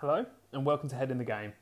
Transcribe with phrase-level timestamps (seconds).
[0.00, 1.54] Hello, and welcome to Head in the Game.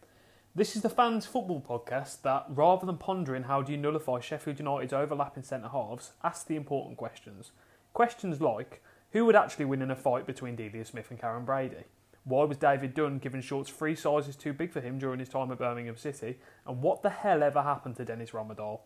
[0.55, 4.59] This is the fans' football podcast that, rather than pondering how do you nullify Sheffield
[4.59, 7.53] United's overlapping centre halves, asks the important questions.
[7.95, 8.83] Questions like
[9.13, 11.85] who would actually win in a fight between Delia Smith and Karren Brady?
[12.25, 15.51] Why was David Dunn given Short's three sizes too big for him during his time
[15.51, 16.39] at Birmingham City?
[16.67, 18.81] And what the hell ever happened to Dennis Rommedahl?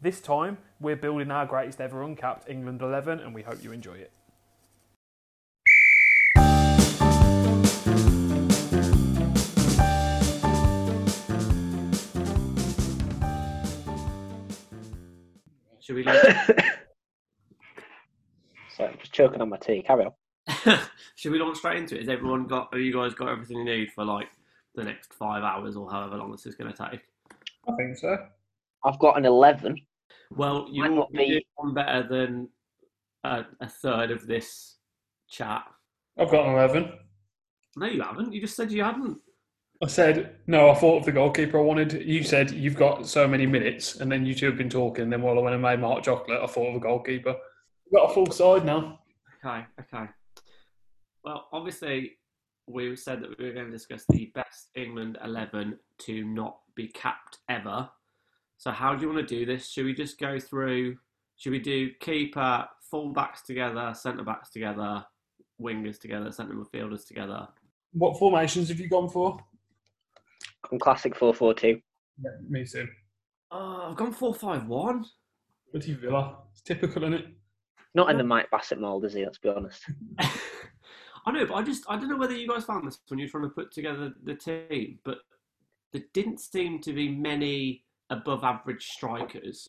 [0.00, 3.94] This time, we're building our greatest ever uncapped England 11, and we hope you enjoy
[3.94, 4.12] it.
[15.82, 16.04] Should we?
[16.04, 16.22] Launch,
[18.76, 19.82] So I'm just choking on my tea.
[19.82, 20.78] Carry on.
[21.16, 22.00] should we launch straight into it?
[22.02, 22.68] Has everyone got?
[22.72, 24.28] Have you guys got everything you need for like
[24.76, 27.00] the next five hours or however long this is going to take?
[27.68, 28.16] I think so.
[28.84, 29.76] I've got an 11.
[30.36, 32.48] Well, you Might will not be be- one better than
[33.24, 34.76] a, a third of this
[35.28, 35.64] chat.
[36.16, 36.92] I've got an 11.
[37.76, 38.32] No, you haven't.
[38.32, 39.18] You just said you hadn't.
[39.82, 41.92] I said, no, I thought of the goalkeeper I wanted.
[42.06, 45.10] You said you've got so many minutes, and then you two have been talking.
[45.10, 47.34] Then while I went and made my hot Chocolate, I thought of a goalkeeper.
[47.90, 49.00] We've got a full side now.
[49.44, 50.08] Okay, okay.
[51.24, 52.12] Well, obviously,
[52.68, 56.86] we said that we were going to discuss the best England 11 to not be
[56.86, 57.90] capped ever.
[58.58, 59.68] So, how do you want to do this?
[59.68, 60.96] Should we just go through?
[61.36, 65.04] Should we do keeper, full backs together, centre backs together,
[65.60, 67.48] wingers together, centre midfielders together?
[67.94, 69.38] What formations have you gone for?
[70.70, 71.80] I'm classic 442.
[72.22, 72.86] Yeah, me too.
[73.50, 75.04] Oh, I've gone 4 5 1.
[75.72, 76.36] Bloody Villa.
[76.52, 77.26] It's typical, isn't it?
[77.94, 79.24] Not in the Mike Bassett mould, is he?
[79.24, 79.84] Let's be honest.
[81.26, 83.28] I know, but I just I don't know whether you guys found this when you're
[83.28, 85.18] trying to put together the team, but
[85.92, 89.68] there didn't seem to be many above average strikers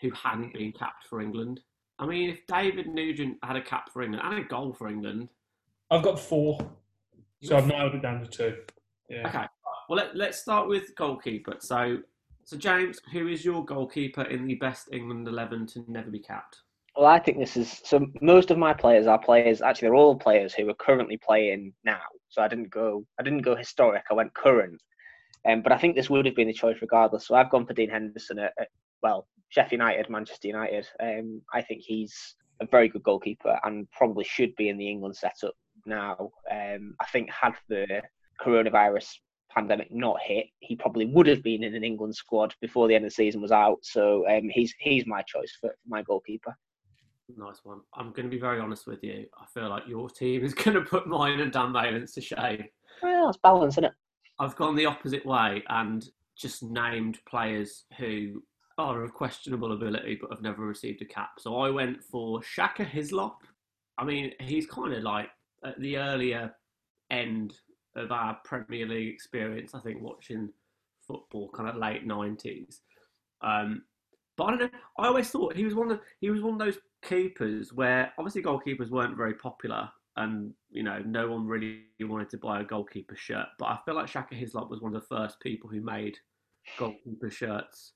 [0.00, 1.60] who hadn't been capped for England.
[1.98, 5.28] I mean, if David Nugent had a cap for England and a goal for England,
[5.90, 6.58] I've got four,
[7.42, 8.56] so I've narrowed it down to two.
[9.08, 9.28] Yeah.
[9.28, 9.46] okay.
[9.90, 11.56] Well, let, let's start with goalkeeper.
[11.58, 11.98] So,
[12.44, 16.58] so James, who is your goalkeeper in the best England eleven to never be capped?
[16.96, 18.06] Well, I think this is so.
[18.22, 19.60] Most of my players are players.
[19.60, 22.02] Actually, they're all players who are currently playing now.
[22.28, 23.04] So I didn't go.
[23.18, 24.04] I didn't go historic.
[24.08, 24.80] I went current.
[25.48, 27.26] Um, but I think this would have been the choice regardless.
[27.26, 28.68] So I've gone for Dean Henderson at, at
[29.02, 30.86] well, Sheffield United, Manchester United.
[31.02, 35.16] Um, I think he's a very good goalkeeper and probably should be in the England
[35.16, 35.54] setup
[35.84, 36.30] now.
[36.48, 38.02] Um, I think had the
[38.40, 39.14] coronavirus
[39.54, 43.04] pandemic not hit, he probably would have been in an England squad before the end
[43.04, 43.78] of the season was out.
[43.82, 46.56] So um, he's he's my choice for, for my goalkeeper.
[47.36, 47.80] Nice one.
[47.94, 49.26] I'm going to be very honest with you.
[49.40, 52.64] I feel like your team is going to put mine and Dan Valence to shame.
[53.02, 53.92] Well, it's balance, isn't it?
[54.38, 58.42] I've gone the opposite way and just named players who
[58.78, 61.32] are of questionable ability but have never received a cap.
[61.38, 63.42] So I went for Shaka Hislop.
[63.98, 65.28] I mean, he's kind of like
[65.64, 66.54] at the earlier
[67.10, 67.54] end
[67.96, 70.50] of our Premier League experience, I think, watching
[71.06, 72.80] football kind of late 90s.
[73.42, 73.82] Um,
[74.36, 74.78] but I don't know.
[74.98, 78.42] I always thought he was one of he was one of those keepers where obviously
[78.42, 83.16] goalkeepers weren't very popular, and you know no one really wanted to buy a goalkeeper
[83.16, 83.46] shirt.
[83.58, 86.16] But I feel like Shaka Hislop was one of the first people who made
[86.78, 87.92] goalkeeper shirts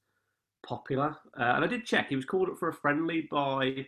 [0.66, 1.16] popular.
[1.38, 3.86] Uh, and I did check; he was called up for a friendly by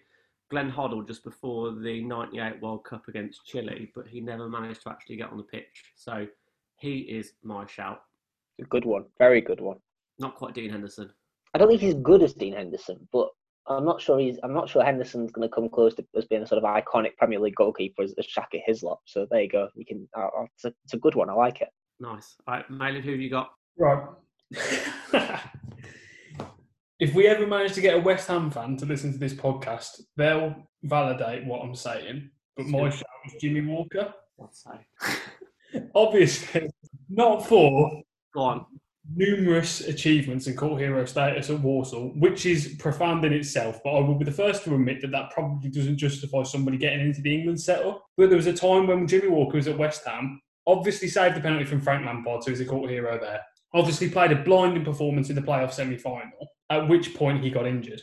[0.51, 4.91] Glenn Hoddle just before the '98 World Cup against Chile, but he never managed to
[4.91, 5.93] actually get on the pitch.
[5.95, 6.27] So
[6.79, 8.03] he is my shout.
[8.61, 9.79] A good one, very good one.
[10.19, 11.11] Not quite Dean Henderson.
[11.55, 13.29] I don't think he's good as Dean Henderson, but
[13.69, 14.39] I'm not sure he's.
[14.43, 17.17] I'm not sure Henderson's going to come close to as being a sort of iconic
[17.17, 19.01] Premier League goalkeeper as, as Shaka Hislop.
[19.05, 19.69] So there you go.
[19.77, 20.09] We can.
[20.17, 21.29] Uh, uh, it's, a, it's a good one.
[21.29, 21.69] I like it.
[21.99, 22.37] Nice.
[22.47, 23.51] All right, Malin, who have you got?
[23.79, 24.05] Right.
[26.99, 30.01] if we ever manage to get a West Ham fan to listen to this podcast,
[30.17, 32.31] they'll validate what I'm saying.
[32.57, 34.15] But my shout is Jimmy Walker.
[35.95, 36.71] Obviously,
[37.09, 38.03] not for
[38.35, 38.67] Go on.
[39.15, 43.81] numerous achievements and cult hero status at Walsall, which is profound in itself.
[43.85, 47.01] But I will be the first to admit that that probably doesn't justify somebody getting
[47.01, 48.05] into the England setup.
[48.17, 51.41] But there was a time when Jimmy Walker was at West Ham, obviously saved the
[51.41, 53.41] penalty from Frank Lampard, so he's a cult hero there.
[53.75, 58.03] Obviously played a blinding performance in the playoff semi-final, at which point he got injured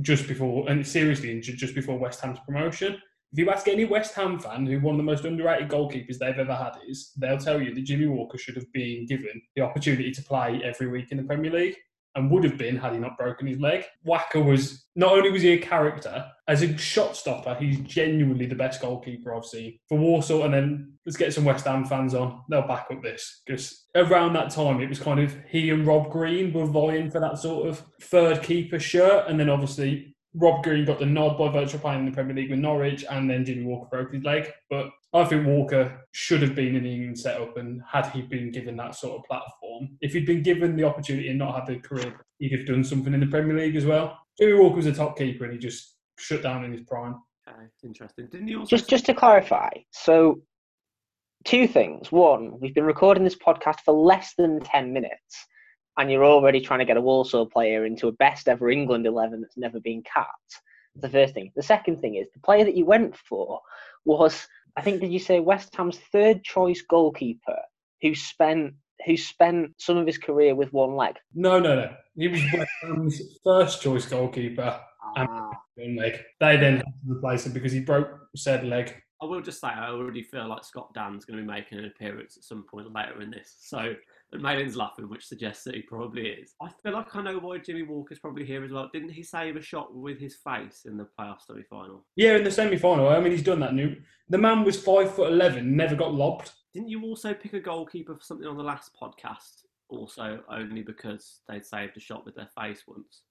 [0.00, 3.00] just before, and seriously injured just before West Ham's promotion.
[3.32, 6.38] If you ask any West Ham fan who one of the most underrated goalkeepers they've
[6.38, 10.10] ever had is, they'll tell you that Jimmy Walker should have been given the opportunity
[10.10, 11.76] to play every week in the Premier League
[12.14, 13.84] and would have been had he not broken his leg.
[14.06, 18.54] Wacker was not only was he a character as a shot stopper, he's genuinely the
[18.54, 20.44] best goalkeeper I've seen for Walsall.
[20.44, 24.32] And then let's get some West Ham fans on; they'll back up this because around
[24.32, 27.68] that time it was kind of he and Rob Green were vying for that sort
[27.68, 31.82] of third keeper shirt, and then obviously Rob Green got the nod by virtue of
[31.82, 34.50] playing in the Premier League with Norwich, and then Jimmy Walker broke his leg.
[34.68, 38.50] But I think Walker should have been in the England setup, and had he been
[38.50, 41.80] given that sort of platform, if he'd been given the opportunity and not had the
[41.80, 44.18] career, he'd have done something in the Premier League as well.
[44.38, 47.16] Jimmy Walker was a top keeper, and he just shut down in his prime.
[47.48, 48.28] Okay, interesting.
[48.30, 50.42] Didn't you also Just just to clarify, so
[51.44, 52.12] two things.
[52.12, 55.46] One, we've been recording this podcast for less than ten minutes,
[55.98, 59.40] and you're already trying to get a Walsall player into a best ever England eleven
[59.40, 60.60] that's never been capped.
[60.96, 61.52] The first thing.
[61.54, 63.60] The second thing is the player that you went for
[64.04, 67.58] was, I think, did you say West Ham's third choice goalkeeper
[68.00, 68.74] who spent
[69.06, 71.16] who spent some of his career with one leg?
[71.34, 71.90] No, no, no.
[72.16, 74.80] He was West Ham's first choice goalkeeper.
[75.16, 75.50] Ah.
[75.76, 76.20] One leg.
[76.40, 78.94] They then had to replace him because he broke said leg.
[79.20, 81.86] I will just say I already feel like Scott Dann's going to be making an
[81.86, 83.56] appearance at some point later in this.
[83.60, 83.94] So,
[84.32, 86.54] and Malin's laughing, which suggests that he probably is.
[86.60, 88.90] I feel like I know why Jimmy Walker's probably here as well.
[88.92, 92.04] Didn't he save a shot with his face in the playoff semi final?
[92.16, 93.08] Yeah, in the semi final.
[93.08, 93.74] I mean, he's done that.
[93.74, 93.96] New.
[94.28, 96.52] The man was five foot eleven, never got lobbed.
[96.74, 99.62] Didn't you also pick a goalkeeper for something on the last podcast?
[99.88, 103.22] Also, only because they'd saved a shot with their face once.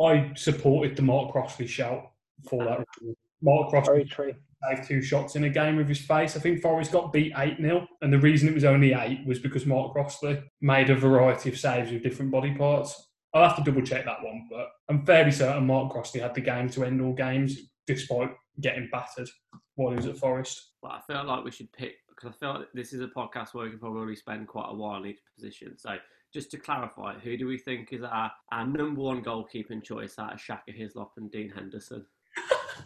[0.00, 2.12] I supported the Mark Crossley shout
[2.48, 2.78] for that.
[2.80, 3.12] Uh,
[3.42, 4.34] Mark Crossley Very true.
[4.68, 6.36] Saved two shots in a game with his face.
[6.36, 9.38] I think Forest got beat 8 0, and the reason it was only 8 was
[9.38, 13.10] because Mark Crossley made a variety of saves with different body parts.
[13.32, 16.40] I'll have to double check that one, but I'm fairly certain Mark Crossley had the
[16.40, 18.30] game to end all games despite
[18.60, 19.28] getting battered
[19.74, 20.72] while he was at Forest.
[20.80, 23.52] But I feel like we should pick because I feel like this is a podcast
[23.52, 25.76] where we can probably spend quite a while in each position.
[25.76, 25.96] So
[26.32, 30.34] just to clarify, who do we think is our, our number one goalkeeping choice out
[30.34, 32.06] of Shaka Hislop and Dean Henderson?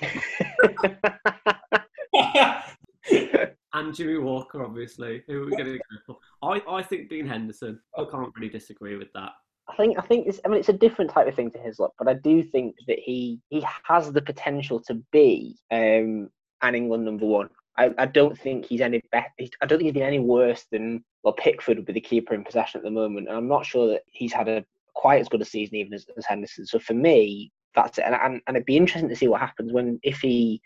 [3.74, 5.22] And Jimmy Walker, obviously.
[5.26, 6.16] Who are we going to go for?
[6.42, 7.80] I, I think Dean Henderson.
[7.96, 9.32] I can't really disagree with that.
[9.68, 11.92] I think I think it's I mean it's a different type of thing to Hislop,
[11.98, 16.30] but I do think that he he has the potential to be um,
[16.62, 17.50] an England number one.
[17.76, 19.28] I, I don't think he's any better.
[19.38, 22.44] I don't think he's been any worse than well Pickford would be the keeper in
[22.44, 25.42] possession at the moment, and I'm not sure that he's had a quite as good
[25.42, 26.66] a season even as, as Henderson.
[26.66, 27.52] So for me,
[27.84, 30.60] that's it, and, and and it'd be interesting to see what happens when if he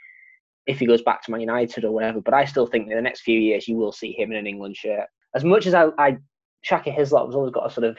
[0.66, 2.20] if he goes back to Man United or whatever.
[2.20, 4.46] But I still think in the next few years you will see him in an
[4.46, 5.06] England shirt.
[5.34, 6.18] As much as I, I
[6.62, 7.98] Shaka Hislop has always got a sort of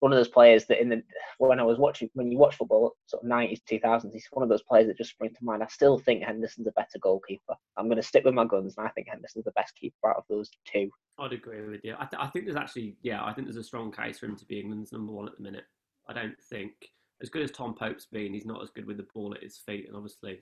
[0.00, 1.00] one of those players that in the
[1.38, 4.42] when I was watching when you watch football sort of nineties two thousands he's one
[4.42, 5.62] of those players that just spring to mind.
[5.62, 7.54] I still think Henderson's a better goalkeeper.
[7.76, 10.16] I'm going to stick with my guns and I think Henderson's the best keeper out
[10.16, 10.90] of those two.
[11.20, 11.94] I'd agree with you.
[11.94, 14.36] I, th- I think there's actually, yeah, I think there's a strong case for him
[14.36, 15.64] to be England's number one at the minute.
[16.08, 16.72] I don't think,
[17.22, 19.58] as good as Tom Pope's been, he's not as good with the ball at his
[19.58, 19.86] feet.
[19.86, 20.40] And obviously,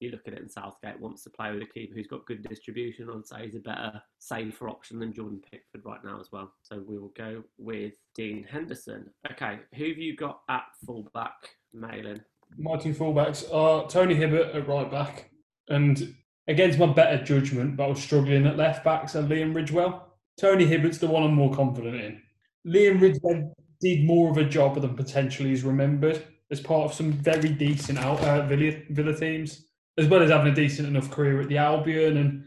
[0.00, 2.46] you look at it, and Southgate wants to play with a keeper who's got good
[2.46, 3.08] distribution.
[3.10, 6.52] I'd say he's a better, safer option than Jordan Pickford right now as well.
[6.62, 9.10] So we will go with Dean Henderson.
[9.32, 12.22] Okay, who have you got at fullback, Malin?
[12.56, 15.30] My two fullbacks are Tony Hibbert at right back,
[15.68, 16.14] and
[16.46, 20.02] against my better judgment, but I was struggling at left back, so Liam Ridgewell.
[20.40, 22.22] Tony Hibbert's the one I'm more confident in.
[22.66, 27.12] Liam Ridgewell did more of a job than potentially is remembered as part of some
[27.12, 29.66] very decent out, uh, Villa, Villa teams,
[29.98, 32.16] as well as having a decent enough career at the Albion.
[32.16, 32.44] And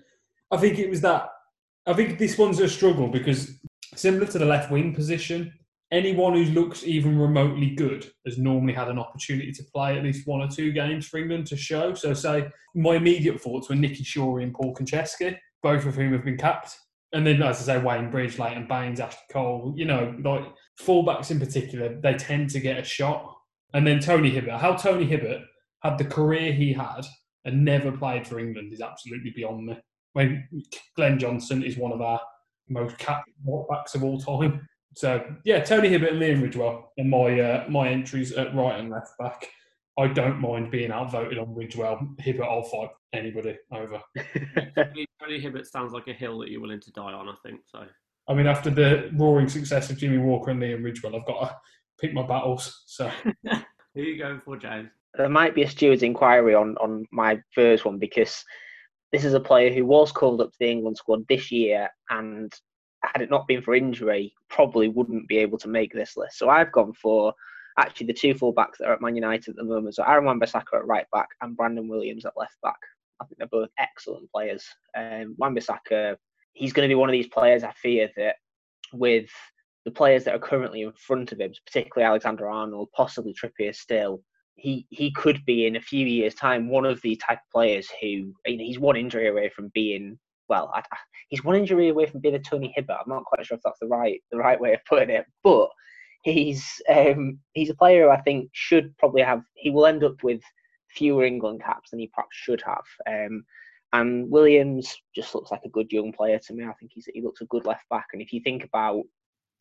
[0.49, 1.29] I think it was that.
[1.85, 3.59] I think this one's a struggle because
[3.95, 5.53] similar to the left wing position,
[5.91, 10.27] anyone who looks even remotely good has normally had an opportunity to play at least
[10.27, 11.93] one or two games for England to show.
[11.93, 16.25] So, say my immediate thoughts were Nicky Shorey and Paul Konchesky, both of whom have
[16.25, 16.77] been capped.
[17.13, 20.45] And then, as I say, Wayne Bridge, Leighton Baines, Ashley Cole, you know, like
[20.85, 23.37] fullbacks in particular, they tend to get a shot.
[23.73, 25.41] And then Tony Hibbert, how Tony Hibbert
[25.83, 27.05] had the career he had
[27.45, 29.77] and never played for England is absolutely beyond me.
[30.13, 30.47] When
[30.95, 32.19] Glenn Johnson is one of our
[32.69, 33.29] most capped
[33.69, 34.67] backs of all time.
[34.95, 38.89] So yeah, Tony Hibbert and Liam Ridgewell are my uh, my entries at right and
[38.89, 39.47] left back.
[39.97, 42.19] I don't mind being outvoted on Ridgewell.
[42.19, 44.01] Hibbert, I'll fight anybody over.
[45.21, 47.61] Tony Hibbert sounds like a hill that you're willing to die on, I think.
[47.67, 47.85] So
[48.27, 51.55] I mean, after the roaring success of Jimmy Walker and Liam Ridgewell, I've got to
[51.99, 52.83] pick my battles.
[52.87, 53.09] So
[53.43, 54.89] who are you going for, James?
[55.15, 58.43] There might be a steward's inquiry on, on my first one because
[59.11, 62.53] this is a player who was called up to the England squad this year and
[63.03, 66.37] had it not been for injury, probably wouldn't be able to make this list.
[66.37, 67.33] So I've gone for
[67.77, 69.95] actually the two fullbacks that are at Man United at the moment.
[69.95, 72.77] So Aaron Wan-Bissaka at right back and Brandon Williams at left back.
[73.19, 74.65] I think they're both excellent players.
[74.95, 76.15] Um, Wan-Bissaka,
[76.53, 78.35] he's going to be one of these players I fear that
[78.93, 79.29] with
[79.85, 84.21] the players that are currently in front of him, particularly Alexander Arnold, possibly Trippier still,
[84.55, 87.89] he he could be in a few years' time one of the type of players
[87.99, 90.19] who you know he's one injury away from being
[90.51, 90.97] well, I, I,
[91.29, 92.97] he's one injury away from being a Tony Hibbert.
[92.99, 95.69] I'm not quite sure if that's the right the right way of putting it, but
[96.23, 99.41] he's um, he's a player who I think should probably have.
[99.55, 100.41] He will end up with
[100.89, 102.83] fewer England caps than he perhaps should have.
[103.07, 103.45] Um,
[103.93, 106.63] and Williams just looks like a good young player to me.
[106.63, 108.07] I think he's, he looks a good left back.
[108.13, 109.03] And if you think about,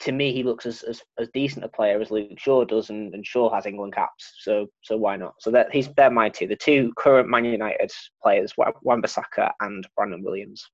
[0.01, 3.13] to me, he looks as, as, as decent a player as Luke Shaw does, and,
[3.15, 4.33] and Shaw has England caps.
[4.41, 5.35] So so why not?
[5.41, 7.91] So that he's they're my two, the two current Man United
[8.23, 10.65] players, Wan-Bissaka and Brandon Williams.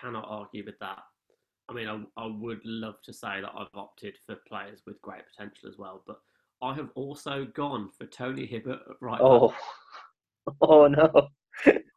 [0.00, 0.98] Cannot argue with that.
[1.68, 5.22] I mean, I, I would love to say that I've opted for players with great
[5.34, 6.18] potential as well, but
[6.60, 9.58] I have also gone for Tony Hibbert right Oh, back.
[10.46, 11.28] oh, oh no.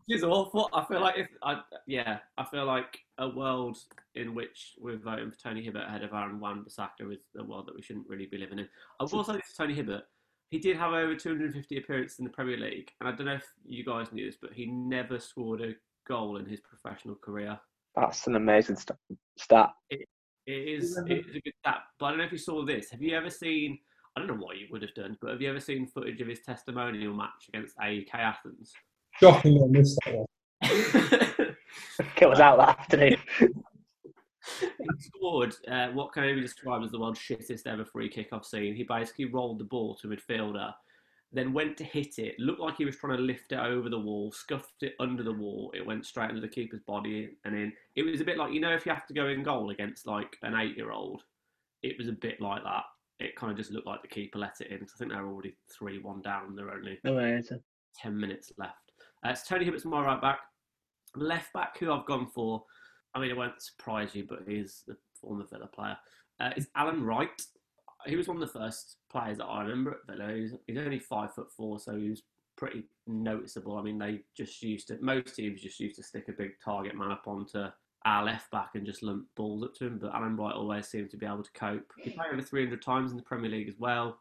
[0.10, 0.70] It's awful.
[0.74, 3.78] I feel like if I yeah, I feel like a world
[4.16, 7.76] in which we're voting for Tony Hibbert ahead of Aaron Wan-Bissaka is a world that
[7.76, 8.70] we shouldn't really be living in.
[9.00, 10.04] I will say this to Tony Hibbert.
[10.50, 13.46] He did have over 250 appearances in the Premier League, and I don't know if
[13.66, 15.74] you guys knew this, but he never scored a
[16.08, 17.60] goal in his professional career.
[17.96, 18.98] That's an amazing st-
[19.38, 19.72] stat.
[19.90, 20.08] It
[20.46, 21.82] is, it is a good stat.
[22.00, 22.92] But I don't know if you saw this.
[22.92, 23.78] Have you ever seen?
[24.16, 26.28] I don't know what you would have done, but have you ever seen footage of
[26.28, 28.72] his testimonial match against AEK Athens?
[29.20, 31.56] Shocking, I missed that one.
[32.22, 33.18] It was out that afternoon.
[33.40, 38.30] he scored uh, what can only be described as the world's shittest ever free kick
[38.32, 38.76] I've seen.
[38.76, 40.74] He basically rolled the ball to midfielder,
[41.32, 42.36] then went to hit it.
[42.40, 45.34] Looked like he was trying to lift it over the wall, scuffed it under the
[45.34, 45.72] wall.
[45.76, 47.74] It went straight into the keeper's body and in.
[47.96, 50.08] It was a bit like you know if you have to go in goal against
[50.08, 51.24] like an eight-year-old,
[51.84, 52.84] it was a bit like that.
[53.20, 55.20] It kind of just looked like the keeper let it in because I think they
[55.20, 56.56] were already three-one down.
[56.56, 57.62] They're only Amazing.
[58.02, 58.87] 10 minutes left.
[59.26, 60.40] Uh, it's Tony Hibbert's my right back.
[61.16, 62.64] Left back, who I've gone for,
[63.16, 65.98] I mean, it won't surprise you, but he's the former Villa player,
[66.40, 67.42] uh, is Alan Wright.
[68.06, 70.34] He was one of the first players that I remember at Villa.
[70.34, 72.24] He's, he's only five foot four, so he was
[72.58, 73.78] pretty noticeable.
[73.78, 76.96] I mean, they just used to, most teams just used to stick a big target
[76.96, 77.66] man up onto
[78.06, 81.10] our left back and just lump balls up to him, but Alan Wright always seemed
[81.12, 81.92] to be able to cope.
[82.00, 84.20] He played over 300 times in the Premier League as well.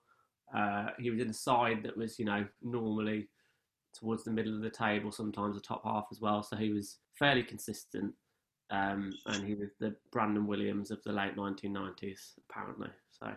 [0.57, 3.29] Uh, he was in a side that was, you know, normally
[3.99, 6.43] towards the middle of the table, sometimes the top half as well.
[6.43, 8.13] So he was fairly consistent.
[8.71, 12.19] Um, and he was the Brandon Williams of the late 1990s,
[12.51, 12.89] apparently.
[13.11, 13.33] So,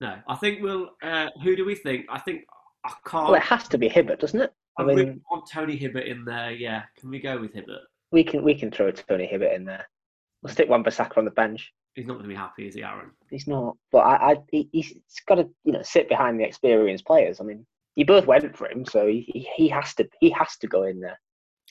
[0.00, 0.90] no, I think we'll.
[1.02, 2.06] Uh, who do we think?
[2.08, 2.44] I think
[2.84, 3.24] I can't.
[3.24, 4.52] Well, it has to be Hibbert, doesn't it?
[4.78, 6.52] I mean, want Tony Hibbert in there.
[6.52, 7.82] Yeah, can we go with Hibbert?
[8.12, 9.88] we can we can throw Tony Hibbert in there.
[10.42, 11.72] We'll stick Wan-Bissaka on the bench.
[11.94, 13.10] He's not going to be happy, is he, Aaron?
[13.30, 14.94] He's not, but I, I he, he's
[15.26, 17.40] got to you know sit behind the experienced players.
[17.40, 20.56] I mean, you both went for him, so he, he- he has to he has
[20.58, 21.18] to go in there.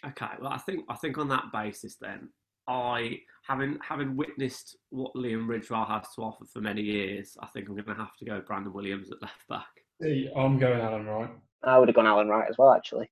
[0.06, 2.30] Okay, well, I think I think on that basis, then
[2.68, 7.68] I having having witnessed what Liam Ridgewell has to offer for many years, I think
[7.70, 9.68] I'm going to have to go Brandon Williams at left back.
[10.02, 11.30] See, I'm going Alan Wright.
[11.64, 13.12] I would have gone Alan Wright as well, actually.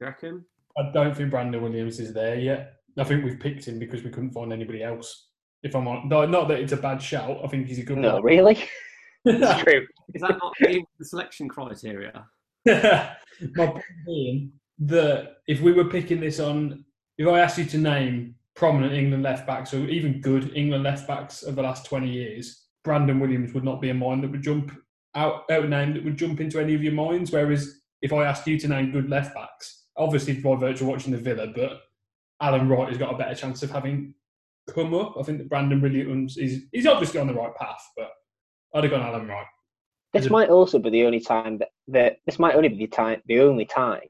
[0.00, 0.44] You reckon?
[0.78, 2.74] I don't think Brandon Williams is there yet.
[2.98, 5.28] I think we've picked him because we couldn't find anybody else.
[5.62, 7.38] If I'm on, no, not that it's a bad shout.
[7.44, 8.22] I think he's a good No, player.
[8.22, 8.54] really,
[9.26, 9.86] it's true.
[10.14, 12.26] Is that not the the selection criteria?
[12.66, 16.84] My point being that if we were picking this on,
[17.18, 21.06] if I asked you to name prominent England left backs or even good England left
[21.06, 24.42] backs of the last 20 years, Brandon Williams would not be a mind that would
[24.42, 24.72] jump
[25.14, 27.30] out, out a name that would jump into any of your minds.
[27.30, 31.12] Whereas if I asked you to name good left backs, obviously by virtue of watching
[31.12, 31.80] the Villa, but
[32.40, 34.14] Alan Wright has got a better chance of having
[34.72, 35.16] come up.
[35.18, 38.10] I think that Brandon Williams is he's obviously on the right path, but
[38.76, 39.46] I'd have gone Alan Wright.
[40.12, 43.22] This might also be the only time that, that this might only be the time
[43.26, 44.00] the only time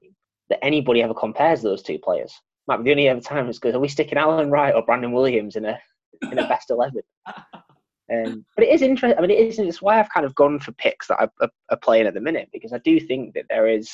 [0.50, 2.32] that anybody ever compares those two players.
[2.66, 5.12] Might be the only ever time it's goes, are we sticking Alan Wright or Brandon
[5.12, 5.78] Williams in a
[6.32, 7.02] in a best eleven?
[8.12, 9.16] Um, but it is interesting.
[9.16, 9.58] I mean, it is.
[9.60, 12.20] It's why I've kind of gone for picks that are, are, are playing at the
[12.20, 13.90] minute because I do think that there is.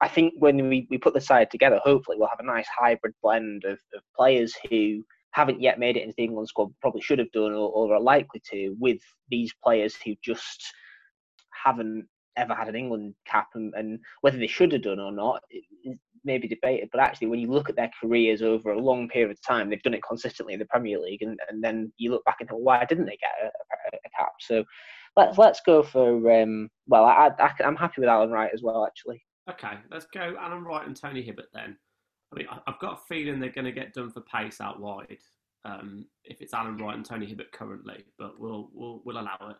[0.00, 3.14] I think when we, we put the side together, hopefully we'll have a nice hybrid
[3.22, 5.04] blend of, of players who
[5.34, 8.00] haven't yet made it into the England squad, probably should have done or, or are
[8.00, 8.98] likely to, with
[9.30, 10.62] these players who just
[11.64, 15.42] haven't ever had an England cap, and, and whether they should have done or not
[15.50, 15.64] it,
[16.24, 16.88] may be debated.
[16.90, 19.82] But actually, when you look at their careers over a long period of time, they've
[19.82, 22.60] done it consistently in the Premier League, and, and then you look back and think,
[22.62, 24.32] why didn't they get a, a, a cap?
[24.40, 24.64] So
[25.16, 28.86] let's let's go for um, well, I, I, I'm happy with Alan Wright as well,
[28.86, 29.22] actually.
[29.50, 31.76] Okay, let's go Alan Wright and Tony Hibbert then.
[32.34, 35.18] I mean, I've got a feeling they're going to get done for pace out wide
[35.64, 39.56] um, if it's Alan Wright and Tony Hibbert currently, but we'll we'll, we'll allow it.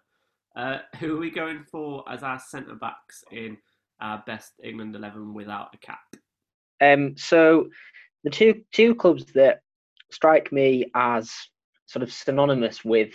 [0.56, 3.56] Uh, who are we going for as our centre backs in
[4.00, 6.00] our best England eleven without a cap?
[6.80, 7.68] Um, so
[8.24, 9.60] the two two clubs that
[10.10, 11.32] strike me as
[11.86, 13.12] sort of synonymous with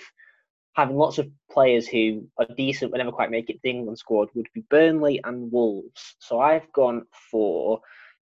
[0.73, 3.97] having lots of players who are decent but never quite make it to the England
[3.97, 6.15] squad would be Burnley and Wolves.
[6.19, 7.81] So I've gone for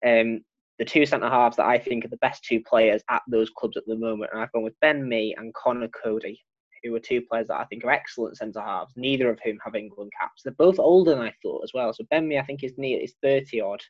[0.06, 0.44] um,
[0.78, 3.76] the two centre halves that I think are the best two players at those clubs
[3.76, 6.40] at the moment, and I've gone with Ben Mee and Conor Coady,
[6.82, 9.74] who are two players that I think are excellent centre halves, neither of whom have
[9.74, 10.42] England caps.
[10.42, 11.92] They're both older than I thought as well.
[11.92, 13.80] So Ben Mee, I think, is near is 30 odd,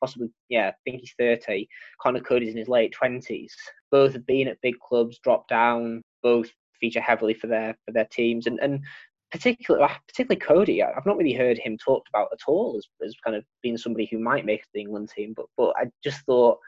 [0.00, 1.66] possibly, yeah, I think he's 30.
[2.00, 3.52] Conor Coady's in his late 20s.
[3.90, 6.50] Both have been at big clubs, dropped down, both
[6.80, 8.46] feature heavily for their for their teams.
[8.46, 8.80] And, and
[9.34, 13.36] particularly, particularly Coady, I've not really heard him talked about at all as, as kind
[13.36, 15.34] of being somebody who might make the England team.
[15.36, 16.58] But but I just thought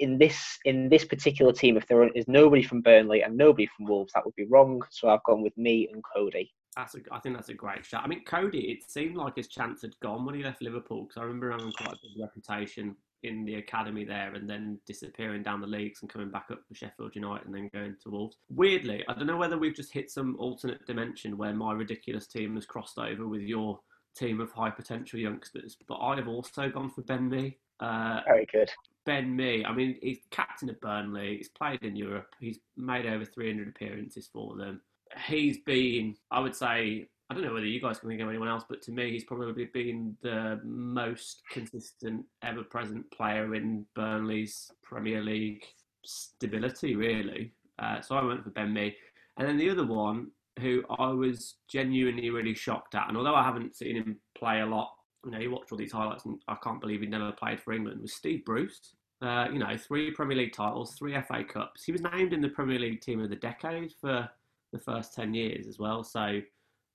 [0.00, 3.86] in this in this particular team, if there is nobody from Burnley and nobody from
[3.86, 4.82] Wolves, that would be wrong.
[4.90, 6.52] So I've gone with Mee and Coady.
[6.76, 8.02] That's a, I think that's a great shot.
[8.04, 11.20] I mean, Coady, it seemed like his chance had gone when he left Liverpool because
[11.20, 15.60] I remember having quite a good reputation in the academy there and then disappearing down
[15.60, 18.36] the leagues and coming back up for Sheffield United and then going to Wolves.
[18.48, 22.54] Weirdly, I don't know whether we've just hit some alternate dimension where my ridiculous team
[22.54, 23.80] has crossed over with your
[24.16, 27.58] team of high potential youngsters, but I have also gone for Ben Mee.
[27.80, 28.70] Uh, Very good.
[29.06, 31.36] Ben Mee, I mean, he's captain of Burnley.
[31.38, 32.34] He's played in Europe.
[32.40, 34.80] He's made over 300 appearances for them.
[35.26, 38.48] He's been, I would say, I don't know whether you guys can think of anyone
[38.48, 44.70] else, but to me, he's probably been the most consistent, ever present player in Burnley's
[44.82, 45.64] Premier League
[46.04, 47.52] stability, really.
[47.78, 48.96] Uh, so I went for Ben Mee.
[49.36, 50.28] And then the other one,
[50.60, 54.66] who I was genuinely really shocked at, and although I haven't seen him play a
[54.66, 54.90] lot,
[55.24, 57.74] you know, you watch all these highlights, and I can't believe he never played for
[57.74, 58.94] England, was Steve Bruce.
[59.20, 61.84] Uh, you know, three Premier League titles, three FA Cups.
[61.84, 64.28] He was named in the Premier League Team of the Decade for
[64.72, 66.04] the first 10 years as well.
[66.04, 66.40] So,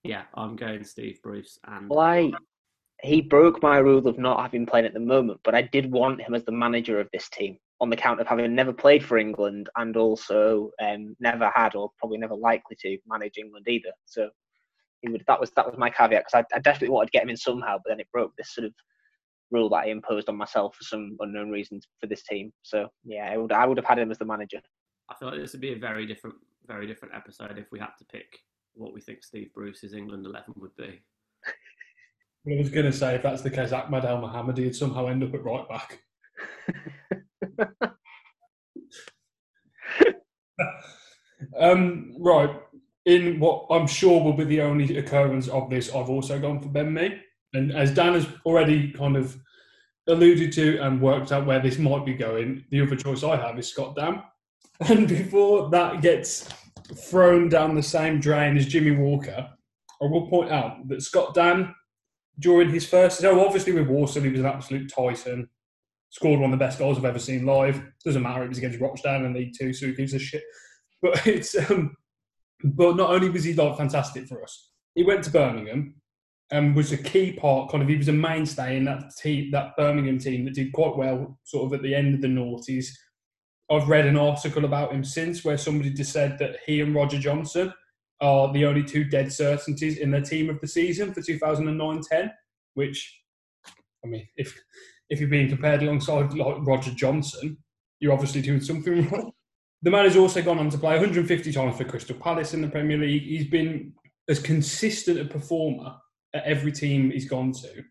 [0.04, 1.58] yeah, I'm going Steve Bruce.
[1.66, 2.32] And well, I,
[3.02, 6.22] he broke my rule of not having played at the moment, but I did want
[6.22, 9.18] him as the manager of this team on the count of having never played for
[9.18, 13.92] England and also um, never had or probably never likely to manage England either.
[14.06, 14.30] So
[15.02, 17.24] he would that was that was my caveat because I, I, definitely wanted to get
[17.24, 18.74] him in somehow, but then it broke this sort of
[19.52, 22.54] rule that I imposed on myself for some unknown reasons for this team.
[22.62, 24.62] So yeah, I would I would have had him as the manager.
[25.10, 27.92] I feel like this would be a very different very different episode if we had
[28.00, 28.40] to pick
[28.76, 31.02] what we think Steve Bruce's England eleven would be.
[32.46, 35.24] I was going to say, if that's the case, Ahmed El Mohamady would somehow end
[35.24, 36.00] up at right back.
[41.58, 42.54] um, right.
[43.06, 46.68] In what I'm sure will be the only occurrence of this, I've also gone for
[46.68, 47.22] Ben Mee.
[47.54, 49.38] And as Dan has already kind of
[50.08, 53.58] alluded to and worked out where this might be going, the other choice I have
[53.58, 54.22] is Scott Dann.
[54.90, 56.50] And before that gets
[56.96, 59.50] thrown down the same drain as Jimmy Walker,
[60.02, 61.74] I will point out that Scott Dann,
[62.40, 65.48] during his first, so obviously with Walsall, he was an absolute titan.
[66.10, 67.82] Scored one of the best goals I've ever seen live.
[68.04, 70.44] Doesn't matter, it was against Rochdale in League Two, so he gives a shit.
[71.02, 71.96] But it's, um,
[72.64, 75.96] but not only was he like fantastic for us, he went to Birmingham
[76.52, 77.72] and was a key part.
[77.72, 80.96] Kind of, he was a mainstay in that team, that Birmingham team that did quite
[80.96, 82.88] well, sort of at the end of the noughties
[83.72, 87.20] I've read an article about him since where somebody just said that he and Roger
[87.20, 87.74] Johnson
[88.22, 92.32] are the only two dead certainties in their team of the season for 2009-10,
[92.74, 93.22] which,
[94.04, 94.58] I mean, if
[95.10, 97.58] if you're being compared alongside like Roger Johnson,
[98.00, 99.32] you're obviously doing something wrong.
[99.82, 102.70] The man has also gone on to play 150 times for Crystal Palace in the
[102.70, 103.24] Premier League.
[103.24, 103.94] He's been
[104.30, 105.96] as consistent a performer
[106.34, 107.84] at every team he's gone to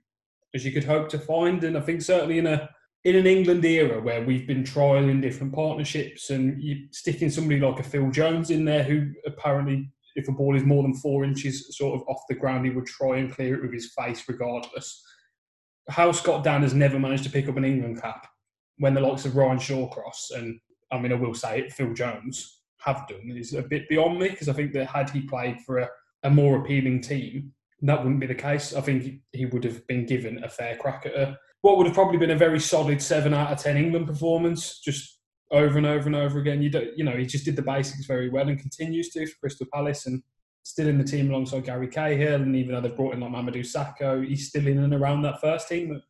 [0.55, 2.69] as you could hope to find, and I think certainly in a
[3.05, 7.81] in an England era where we've been trialing different partnerships and you sticking somebody like
[7.81, 11.77] a Phil Jones in there who apparently if a ball is more than four inches
[11.77, 15.03] sort of off the ground he would try and clear it with his face regardless.
[15.88, 18.29] How Scott Dann has never managed to pick up an England cap
[18.79, 20.61] when the likes of Ryan Shawcross and
[20.93, 24.29] I mean I will say it, Phil Jones have done is a bit beyond me
[24.29, 25.88] because I think that had he played for a,
[26.23, 28.75] a more appealing team that wouldn't be the case.
[28.75, 31.94] I think he would have been given a fair crack at a what would have
[31.94, 35.18] probably been a very solid seven out of ten England performance, just
[35.51, 36.62] over and over and over again.
[36.62, 39.38] You don't, you know, he just did the basics very well and continues to for
[39.40, 40.22] Crystal Palace and
[40.64, 42.42] still in the team alongside Gary Cahill.
[42.42, 45.40] And even though they've brought in like Mamadou Sakho, he's still in and around that
[45.40, 46.03] first team at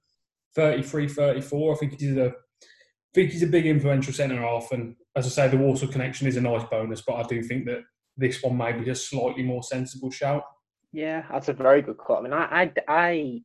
[0.54, 1.74] 33, 34.
[1.74, 4.70] I think he's a, I think he's a big influential centre half.
[4.72, 7.66] And as I say, the Walsall connection is a nice bonus, but I do think
[7.66, 7.80] that
[8.16, 10.44] this one may be a slightly more sensible shout.
[10.92, 12.18] Yeah, that's a very good call.
[12.18, 13.42] I mean, I, I, I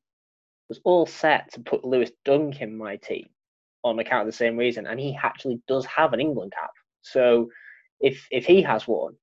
[0.70, 3.28] was all set to put Lewis Dunk in my team
[3.84, 6.72] on account of the same reason, and he actually does have an England cap.
[7.02, 7.50] So
[8.00, 9.16] if if he has one,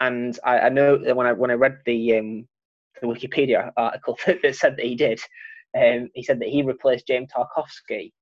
[0.00, 2.48] and I, I know that when I when I read the um,
[3.00, 5.20] the Wikipedia article that, said that he did,
[5.76, 8.12] um, he said that he replaced James Tarkowski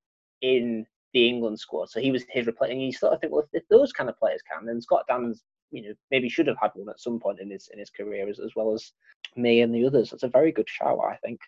[0.42, 1.90] in the England squad.
[1.90, 2.72] So he was his replacement.
[2.72, 5.42] And you sort of think, well, if, those kind of players can, then Scott Dann's,
[5.70, 8.28] you know, maybe should have had one at some point in his in his career
[8.28, 8.92] as, as well as
[9.36, 10.10] me and the others.
[10.10, 11.40] That's a very good shout, I think.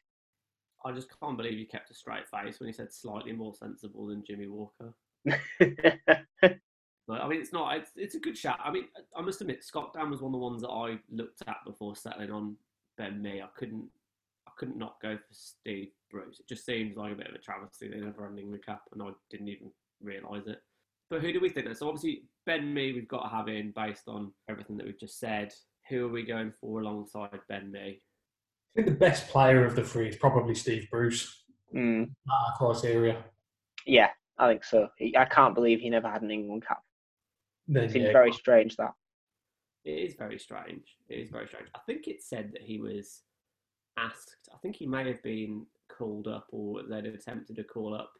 [0.87, 4.07] I just can't believe you kept a straight face when he said slightly more sensible
[4.07, 4.95] than Jimmy Walker.
[7.07, 7.77] But I mean, it's not.
[7.77, 8.59] It's, it's a good shout.
[8.65, 11.43] I mean, I must admit, Scott Dann was one of the ones that I looked
[11.47, 12.57] at before settling on
[12.99, 13.41] Ben Mee.
[13.41, 13.87] I couldn't.
[14.49, 16.41] I couldn't not go for Steve Bruce.
[16.41, 17.89] It just seems like a bit of a travesty.
[17.89, 19.71] They never running the cap, and I didn't even
[20.03, 20.61] realise it.
[21.09, 21.73] But who do we think?
[21.77, 25.21] So obviously Ben Mee, we've got to have in based on everything that we've just
[25.21, 25.53] said.
[25.89, 28.01] Who are we going for alongside Ben Mee?
[28.77, 31.45] I think the best player of the three is probably Steve Bruce.
[31.75, 32.11] Mm.
[32.31, 33.25] Our criteria.
[33.87, 34.89] Yeah, I think so.
[34.99, 36.83] He, I can't believe he never had an England cap.
[37.67, 38.93] Then, It seems yeah, very strange that.
[39.87, 40.97] It is very strange.
[41.09, 41.69] It is very strange.
[41.75, 43.23] I think it said that he was
[43.97, 44.37] asked.
[44.55, 48.13] I think he may have been called up, or they'd attempted to call up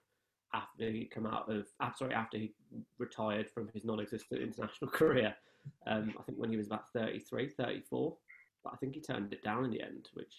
[0.55, 1.67] after he come out of.
[1.81, 2.55] ah, Sorry, after he
[2.99, 5.35] retired from his non-existent international career.
[5.87, 8.17] Um, I think when he was about 33, 34.
[8.67, 10.35] But I think he turned it down in the end, which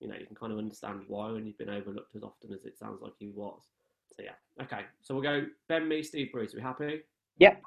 [0.00, 2.64] you know you can kind of understand why when you've been overlooked as often as
[2.64, 3.60] it sounds like he was.
[4.16, 4.80] So yeah, okay.
[5.02, 6.52] So we'll go Ben Mee, Steve Bruce.
[6.52, 7.02] Are we happy?
[7.38, 7.62] Yep.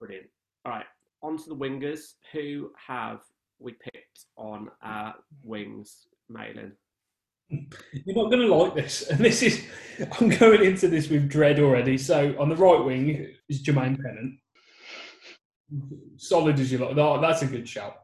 [0.00, 0.26] Brilliant.
[0.64, 0.86] All right,
[1.22, 2.14] on to the wingers.
[2.32, 3.20] Who have
[3.58, 6.72] we picked on our wings, Malin?
[7.50, 9.08] You're not going to like this.
[9.10, 9.62] And this is,
[10.18, 11.98] I'm going into this with dread already.
[11.98, 14.38] So on the right wing is Jermaine Pennant.
[16.16, 16.96] Solid as you like.
[16.96, 18.01] Oh, that's a good shout.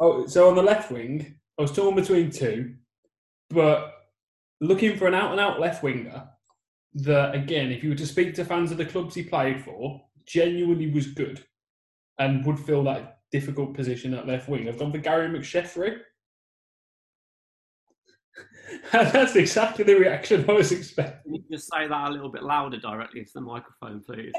[0.00, 2.74] Oh, so on the left wing, I was torn between two,
[3.50, 3.92] but
[4.62, 6.26] looking for an out and out left winger
[6.94, 10.00] that, again, if you were to speak to fans of the clubs he played for,
[10.26, 11.44] genuinely was good
[12.18, 14.68] and would fill that difficult position at left wing.
[14.68, 15.98] I've gone for Gary McSheffrey.
[18.92, 21.32] That's exactly the reaction I was expecting.
[21.32, 24.32] Can you just say that a little bit louder directly into the microphone, please?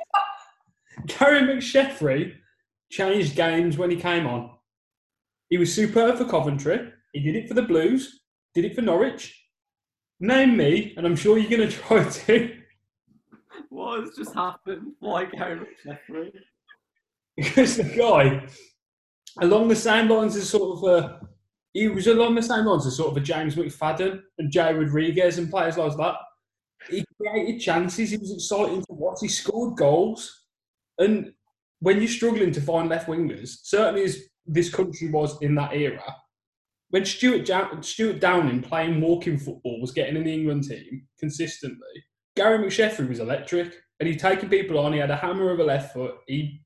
[1.07, 2.35] Gary McSheffrey
[2.89, 4.51] changed games when he came on.
[5.51, 6.93] He was superb for Coventry.
[7.11, 8.21] He did it for the Blues.
[8.55, 9.37] Did it for Norwich.
[10.21, 12.57] Name me, and I'm sure you're going to try to.
[13.69, 14.93] What has just happened?
[14.99, 16.31] Why Gary McSheffrey?
[17.35, 18.47] Because the guy,
[19.41, 21.19] along the same lines as sort of a,
[21.73, 25.37] he was along the same lines as sort of a James McFadden and Jay Rodriguez
[25.37, 26.15] and players like that.
[26.89, 28.11] He created chances.
[28.11, 29.17] He was exciting to watch.
[29.19, 30.45] He scored goals.
[30.97, 31.33] And
[31.79, 36.03] when you're struggling to find left wingers, certainly as this country was in that era,
[36.89, 37.49] when Stuart,
[37.85, 42.03] Stewart Downing playing walking football was getting in the England team consistently,
[42.35, 44.91] Gary McSheffrey was electric and he'd taken people on.
[44.93, 46.15] He had a hammer of a left foot.
[46.27, 46.61] He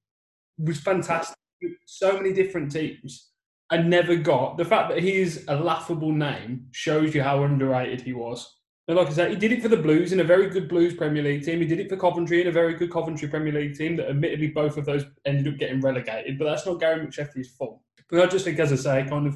[0.57, 1.37] was fantastic.
[1.85, 3.31] So many different teams
[3.71, 4.57] and never got.
[4.57, 8.54] The fact that he's a laughable name shows you how underrated he was.
[8.87, 10.93] And like I said, he did it for the Blues in a very good Blues
[10.93, 11.59] Premier League team.
[11.59, 14.47] He did it for Coventry in a very good Coventry Premier League team that admittedly
[14.47, 16.37] both of those ended up getting relegated.
[16.37, 17.81] But that's not Gary McSheffrey's fault.
[18.09, 19.35] But I just think, as I say, kind of,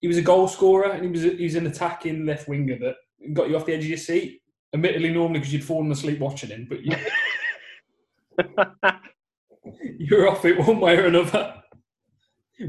[0.00, 2.94] he was a goal scorer and he was a, he's an attacking left winger that
[3.32, 4.40] got you off the edge of your seat.
[4.72, 6.96] Admittedly, normally because you'd fallen asleep watching him, but you,
[9.98, 11.54] you're off it one way or another.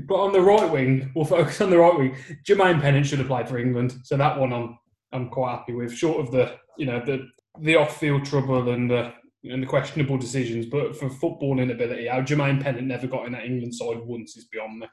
[0.07, 2.15] But on the right wing, we'll focus on the right wing.
[2.43, 4.77] Jermaine Pennant should have played for England, so that one I'm
[5.13, 5.93] I'm quite happy with.
[5.93, 7.27] Short of the you know the
[7.59, 12.21] the off field trouble and the and the questionable decisions, but for football inability, how
[12.21, 14.87] Jermaine Pennant never got in that England side once is beyond me.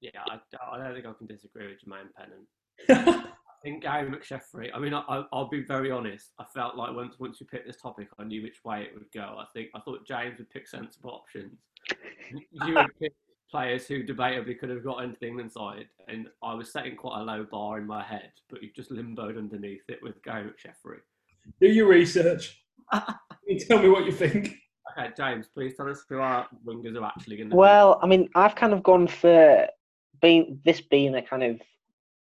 [0.00, 0.40] Yeah, I,
[0.72, 3.28] I don't think I can disagree with Jermaine Pennant.
[3.62, 4.70] I think Gary McSheffrey.
[4.74, 6.32] I mean, I, I'll be very honest.
[6.40, 9.10] I felt like once once we picked this topic, I knew which way it would
[9.14, 9.36] go.
[9.38, 11.60] I think I thought James would pick sensible options.
[12.50, 13.12] You would pick
[13.52, 17.20] players who debatably could have got into the England side, and I was setting quite
[17.20, 20.98] a low bar in my head, but you've just limboed underneath it with Gary McSheffrey.
[21.60, 22.58] Do your research.
[23.44, 24.56] You tell me what you think.
[24.96, 27.56] Okay, James, please tell us who our wingers are actually going to.
[27.56, 29.66] Well, I mean, I've kind of gone for
[30.22, 31.60] being this being a kind of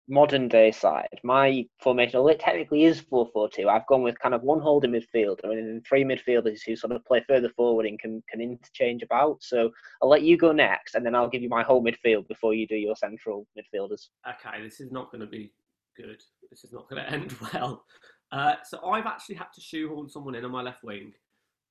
[0.09, 1.19] modern day side.
[1.23, 4.59] My formation, although it technically is 4 4 2, I've gone with kind of one
[4.59, 8.41] holding midfielder and then three midfielders who sort of play further forward and can, can
[8.41, 9.41] interchange about.
[9.41, 9.69] So
[10.01, 12.67] I'll let you go next and then I'll give you my whole midfield before you
[12.67, 14.07] do your central midfielders.
[14.27, 15.53] okay, this is not going to be
[15.95, 16.21] good.
[16.49, 17.85] This is not going to end well.
[18.31, 21.13] Uh, so I've actually had to shoehorn someone in on my left wing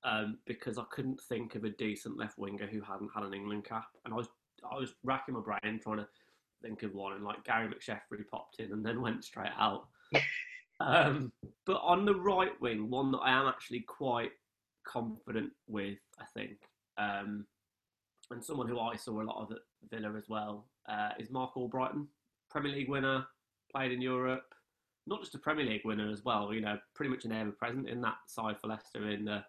[0.04, 3.64] um, because I couldn't think of a decent left winger who hadn't had an England
[3.64, 4.28] cap, and I was
[4.70, 6.08] I was racking my brain trying to
[6.62, 9.88] think of one, and like Gary McSheffrey popped in and then went straight out.
[10.80, 11.32] um,
[11.66, 14.32] but on the right wing, one that I am actually quite
[14.86, 16.58] confident with, I think,
[16.96, 17.46] um,
[18.30, 19.58] and someone who I saw a lot of at
[19.90, 22.06] Villa as well, uh, is Marc Albrighton,
[22.50, 23.26] Premier League winner,
[23.74, 24.54] played in Europe,
[25.06, 26.52] not just a Premier League winner as well.
[26.52, 29.44] You know, pretty much an ever present in that side for Leicester in the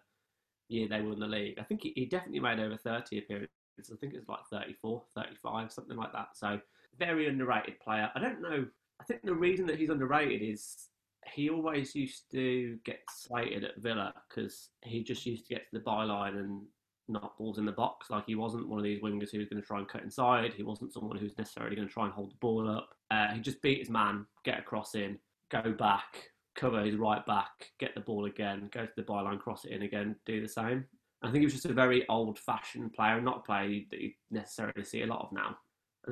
[0.68, 1.58] year they won the league.
[1.58, 3.50] I think he, he definitely made over 30 appearances.
[3.80, 6.28] I think it was like 34, 35, something like that.
[6.34, 6.60] So
[6.98, 8.10] very underrated player.
[8.14, 8.66] I don't know.
[9.00, 10.88] I think the reason that he's underrated is
[11.34, 15.78] he always used to get slated at Villa because he just used to get to
[15.78, 16.62] the byline and
[17.08, 18.10] knock balls in the box.
[18.10, 20.52] Like he wasn't one of these wingers who was going to try and cut inside.
[20.54, 22.90] He wasn't someone who's necessarily going to try and hold the ball up.
[23.10, 25.18] Uh, he just beat his man, get a cross in,
[25.50, 29.64] go back, cover his right back, get the ball again, go to the byline, cross
[29.64, 30.84] it in again, do the same.
[31.22, 34.84] I think he was just a very old-fashioned player, not a player that you necessarily
[34.84, 35.56] see a lot of now.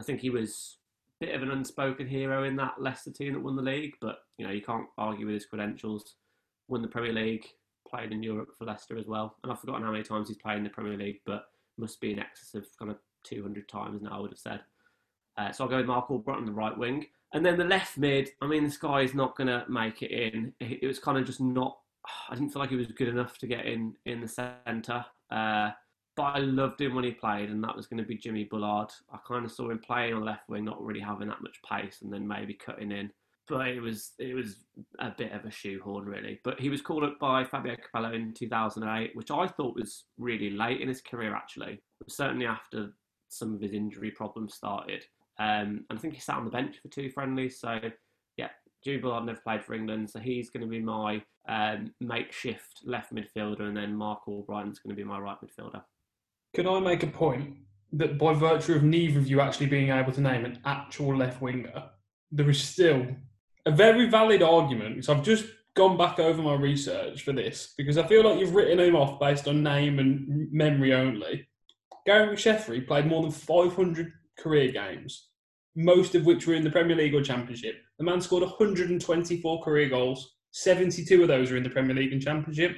[0.01, 0.79] I think he was
[1.21, 3.95] a bit of an unspoken hero in that Leicester team that won the league.
[4.01, 6.15] But you know, you can't argue with his credentials.
[6.69, 7.47] Won the Premier League,
[7.89, 9.37] played in Europe for Leicester as well.
[9.43, 11.47] And I've forgotten how many times he's played in the Premier League, but
[11.79, 14.61] must be in excess of kind of 200 times now, I would have said.
[15.39, 17.07] Uh, so I'll go with Marc Albright on the right wing.
[17.33, 20.11] And then the left mid, I mean, this guy is not going to make it
[20.11, 20.53] in.
[20.61, 21.79] It was kind of just not
[22.29, 25.05] I didn't feel like he was good enough to get in in the centre.
[25.31, 25.71] Uh,
[26.19, 28.89] but I loved him when he played, and that was going to be Jimmy Bullard.
[29.13, 31.63] I kind of saw him playing on the left wing, not really having that much
[31.63, 33.13] pace, and then maybe cutting in.
[33.47, 34.57] But it was it was
[34.99, 36.41] a bit of a shoehorn, really.
[36.43, 40.51] But he was called up by Fabio Capello in 2008, which I thought was really
[40.51, 41.81] late in his career, actually.
[42.09, 42.91] Certainly after
[43.29, 45.05] some of his injury problems started.
[45.39, 47.61] Um, and I think he sat on the bench for two friendlies.
[47.61, 47.79] So,
[48.37, 48.49] yeah,
[48.85, 53.15] Jubal, I've never played for England, so he's going to be my um, makeshift left
[53.15, 55.83] midfielder, and then Marc Albrighton's going to be my right midfielder.
[56.55, 57.57] Can I make a point
[57.93, 61.41] that by virtue of neither of you actually being able to name an actual left
[61.41, 61.85] winger,
[62.31, 63.07] there is still
[63.67, 65.05] a very valid argument.
[65.05, 68.55] So I've just gone back over my research for this because I feel like you've
[68.55, 71.47] written him off based on name and memory only.
[72.05, 75.29] Gary McSheffrey played more than 500 career games,
[75.77, 77.77] most of which were in the Premier League or Championship.
[77.99, 80.37] The man scored 124 career goals.
[80.53, 82.77] 72 of those are in the Premier League and Championship.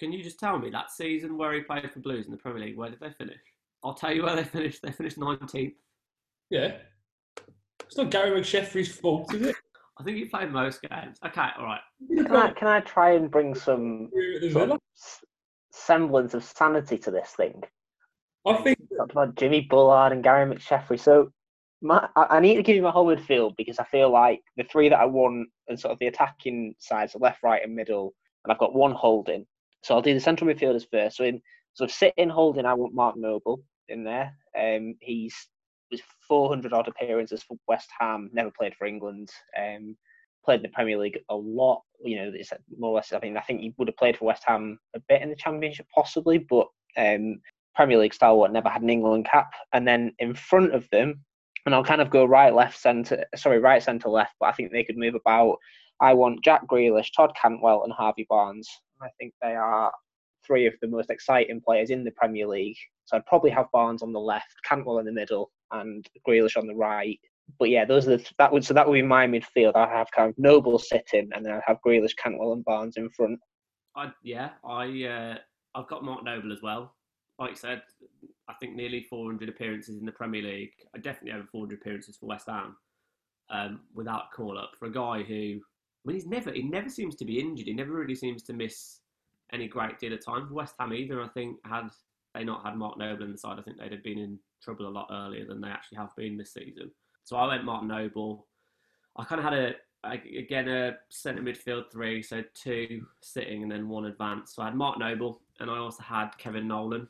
[0.00, 2.64] Can you just tell me that season where he played for Blues in the Premier
[2.64, 3.38] League, where did they finish?
[3.84, 4.80] I'll tell you where they finished.
[4.82, 5.74] They finished 19th.
[6.48, 6.78] Yeah.
[7.84, 9.56] It's not Gary McSheffrey's fault, is it?
[9.98, 11.18] I think he played most games.
[11.26, 11.80] Okay, all right.
[12.16, 14.08] Can I, can I try and bring some
[14.50, 14.80] sort
[15.70, 17.62] semblance of sanity to this thing?
[18.46, 20.98] I think talked about Jimmy Bullard and Gary McSheffrey.
[20.98, 21.30] So
[21.82, 24.88] my, I need to give you my whole midfield because I feel like the three
[24.88, 28.52] that I want and sort of the attacking sides, the left, right, and middle, and
[28.52, 29.44] I've got one holding.
[29.82, 31.16] So I'll do the central midfielders first.
[31.16, 31.40] So in
[31.74, 34.36] sort of sitting holding, I want Mark Noble in there.
[34.58, 35.34] Um, he's
[35.90, 39.30] was 400 odd appearances for West Ham, never played for England.
[39.58, 39.96] Um,
[40.44, 41.82] played in the Premier League a lot.
[42.02, 43.12] You know, it's more or less.
[43.12, 45.36] I mean, I think he would have played for West Ham a bit in the
[45.36, 47.40] Championship, possibly, but um,
[47.74, 49.52] Premier League stalwart never had an England cap.
[49.72, 51.24] And then in front of them,
[51.66, 53.24] and I'll kind of go right, left, centre.
[53.36, 54.34] Sorry, right, centre, left.
[54.40, 55.58] But I think they could move about.
[56.00, 58.68] I want Jack Grealish, Todd Cantwell, and Harvey Barnes.
[59.02, 59.92] I think they are
[60.46, 62.76] three of the most exciting players in the Premier League.
[63.04, 66.66] So I'd probably have Barnes on the left, Cantwell in the middle, and Grealish on
[66.66, 67.18] the right.
[67.58, 69.74] But yeah, those are the that would so that would be my midfield.
[69.74, 73.10] I have kind of Noble sitting, and then I have Grealish, Cantwell, and Barnes in
[73.10, 73.40] front.
[73.96, 75.38] I yeah, I uh,
[75.74, 76.94] I've got Mark Noble as well.
[77.38, 77.82] Like I said,
[78.48, 80.72] I think nearly 400 appearances in the Premier League.
[80.94, 82.76] I definitely over 400 appearances for West Ham
[83.50, 85.60] um, without call up for a guy who,
[86.04, 87.66] I mean, he's never he never seems to be injured.
[87.66, 89.00] He never really seems to miss
[89.52, 91.22] any great deal of time for West Ham either.
[91.22, 91.88] I think had
[92.34, 94.86] they not had Mark Noble in the side, I think they'd have been in trouble
[94.86, 96.90] a lot earlier than they actually have been this season.
[97.24, 98.46] So I went Mark Noble.
[99.16, 103.88] I kind of had a again a centre midfield three, so two sitting and then
[103.88, 104.54] one advance.
[104.54, 107.08] So I had Mark Noble and I also had Kevin Nolan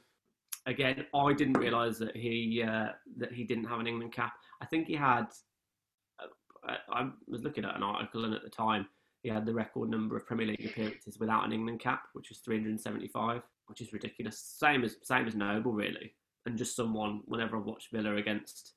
[0.66, 4.33] again, I didn't realise that he uh, that he didn't have an England cap.
[4.61, 5.26] I think he had.
[6.68, 8.87] Uh, I was looking at an article, and at the time,
[9.23, 12.38] he had the record number of Premier League appearances without an England cap, which was
[12.38, 14.38] 375, which is ridiculous.
[14.38, 16.14] Same as same as Noble, really,
[16.46, 17.20] and just someone.
[17.27, 18.75] Whenever I've watched Villa against,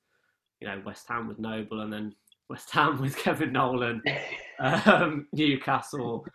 [0.59, 2.15] you know, West Ham with Noble, and then
[2.49, 4.01] West Ham with Kevin Nolan,
[4.59, 6.25] um, Newcastle,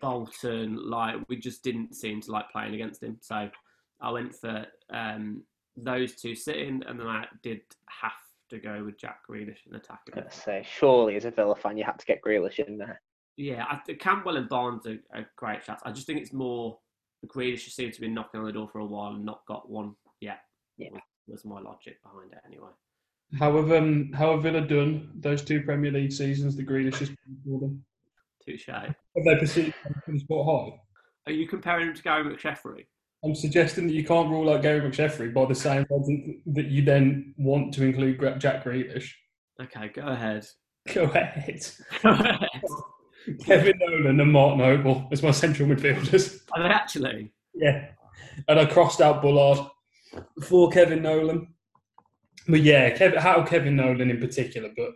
[0.00, 3.18] Bolton, like we just didn't seem to like playing against him.
[3.22, 3.48] So
[4.00, 5.42] I went for um,
[5.76, 7.62] those two sitting, and then I did
[8.02, 8.12] have
[8.50, 10.00] to go with Jack Grealish in attack.
[10.14, 13.00] I say, surely as a Villa fan, you had to get Grealish in there.
[13.36, 15.82] Yeah, I, Cantwell and Barnes are, are great shots.
[15.84, 16.78] I just think it's more
[17.22, 19.40] the Grealish just seems to be knocking on the door for a while and not
[19.48, 20.40] got one yet.
[20.76, 22.70] Yeah, was, was my logic behind it anyway.
[23.38, 26.56] How have um how have Villa done those two Premier League seasons?
[26.56, 27.84] The Grealish has for them.
[28.44, 28.66] Touche.
[28.66, 29.74] Have they perceived
[30.18, 30.80] spot high?
[31.26, 32.86] Are you comparing him to Gary McSheffrey?
[33.24, 36.82] I'm suggesting that you can't rule out Gary McSheffrey by the same logic that you
[36.82, 39.12] then want to include Jack Grealish.
[39.60, 40.46] Okay, go ahead.
[40.92, 41.64] Go ahead.
[42.02, 42.48] Go ahead.
[43.44, 46.42] Kevin Nolan and Mark Noble as my central midfielders.
[46.52, 47.32] Are they actually?
[47.54, 47.88] Yeah.
[48.48, 49.66] And I crossed out Bullard
[50.42, 51.48] for Kevin Nolan.
[52.46, 54.90] But yeah, Kevin, how Kevin Nolan in particular, but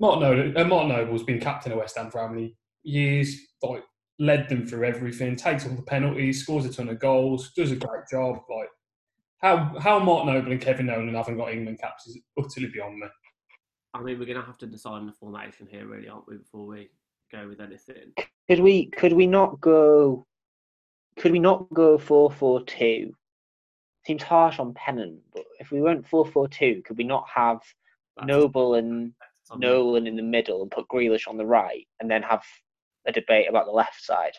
[0.00, 3.36] Mark Nolan, uh, Mark Noble's been captain of West Ham for how many years?
[3.62, 3.84] Like
[4.20, 7.76] led them through everything, takes all the penalties, scores a ton of goals, does a
[7.76, 8.36] great job.
[8.48, 8.68] Like
[9.38, 13.06] how how Mark Noble and Kevin Nolan haven't got England caps is utterly beyond me.
[13.94, 16.36] I mean, we're going to have to decide on the formation here, really, aren't we,
[16.36, 16.90] before we
[17.32, 18.12] go with anything?
[18.48, 20.26] Could we could we not go?
[21.18, 23.14] Could we not go four four two?
[24.06, 27.60] Seems harsh on Pennant, but if we went four four two, could we not have
[28.16, 29.12] That's- Noble and
[29.56, 32.44] Nolan in the middle and put Grealish on the right, and then have
[33.06, 34.32] a debate about the left side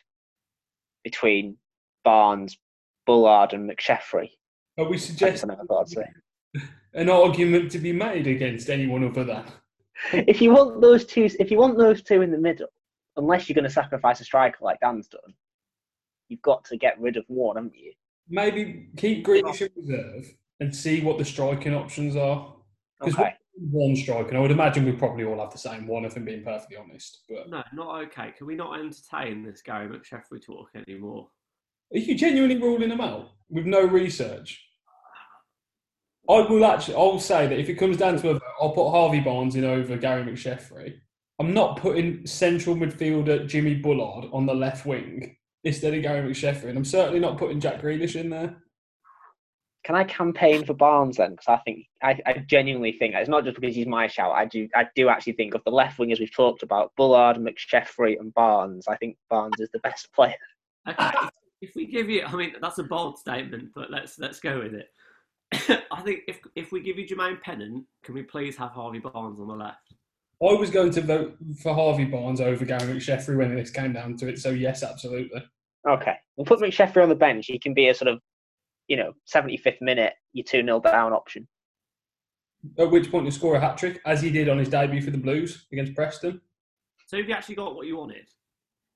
[1.04, 1.58] between
[2.04, 2.58] Barnes,
[3.06, 4.30] Bullard, and McSheffrey?
[4.78, 6.62] Are we suggesting what thought I'd say.
[6.94, 9.46] an argument to be made against anyone other than?
[10.28, 12.68] if you want those two, if you want those two in the middle,
[13.18, 15.34] unless you're going to sacrifice a striker like Dan's done,
[16.30, 17.92] you've got to get rid of one, haven't you?
[18.30, 22.56] Maybe keep Grealish in reserve and see what the striking options are.
[23.00, 23.34] Because Okay.
[23.70, 26.26] One striker, and I would imagine we probably all have the same one, if I'm
[26.26, 27.24] being perfectly honest.
[27.30, 28.34] But No, not okay.
[28.38, 31.30] Can we not entertain this Gary McSheffrey talk anymore?
[31.94, 34.66] are you genuinely ruling them out with no research?
[36.30, 36.96] I will actually.
[36.96, 39.98] I'll say that if it comes down to it, I'll put Harvey Barnes in over
[39.98, 40.94] Gary McSheffrey.
[41.40, 46.70] I'm not putting central midfielder Jimmy Bullard on the left wing instead of Gary McSheffrey,
[46.70, 48.58] and I'm certainly not putting Jack Grealish in there.
[49.84, 51.32] Can I campaign for Barnes then?
[51.32, 54.32] Because I think I, I genuinely think it's not just because he's my shout.
[54.32, 58.20] I do I do actually think of the left wingers we've talked about, Bullard, McSheffrey,
[58.20, 58.88] and Barnes.
[58.88, 60.36] I think Barnes is the best player.
[60.88, 61.30] Okay, if-
[61.62, 64.74] if we give you, I mean, that's a bold statement, but let's let's go with
[64.74, 64.90] it.
[65.92, 69.40] I think if if we give you Jermaine Pennant, can we please have Harvey Barnes
[69.40, 69.94] on the left?
[70.42, 74.18] I was going to vote for Harvey Barnes over Gary McSheffrey when this came down
[74.18, 74.40] to it.
[74.40, 75.44] So yes, absolutely.
[75.88, 77.46] Okay, we'll put McSheffrey on the bench.
[77.46, 78.20] He can be a sort of,
[78.92, 81.48] you know, 75th minute, you 2 0 down option.
[82.78, 85.12] At which point to score a hat trick, as he did on his debut for
[85.12, 86.42] the Blues against Preston.
[87.08, 88.28] So have you actually got what you wanted?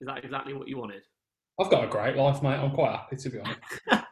[0.02, 1.04] Is that exactly what you wanted?
[1.58, 2.58] I've got a great life, mate.
[2.58, 3.62] I'm quite happy to be honest.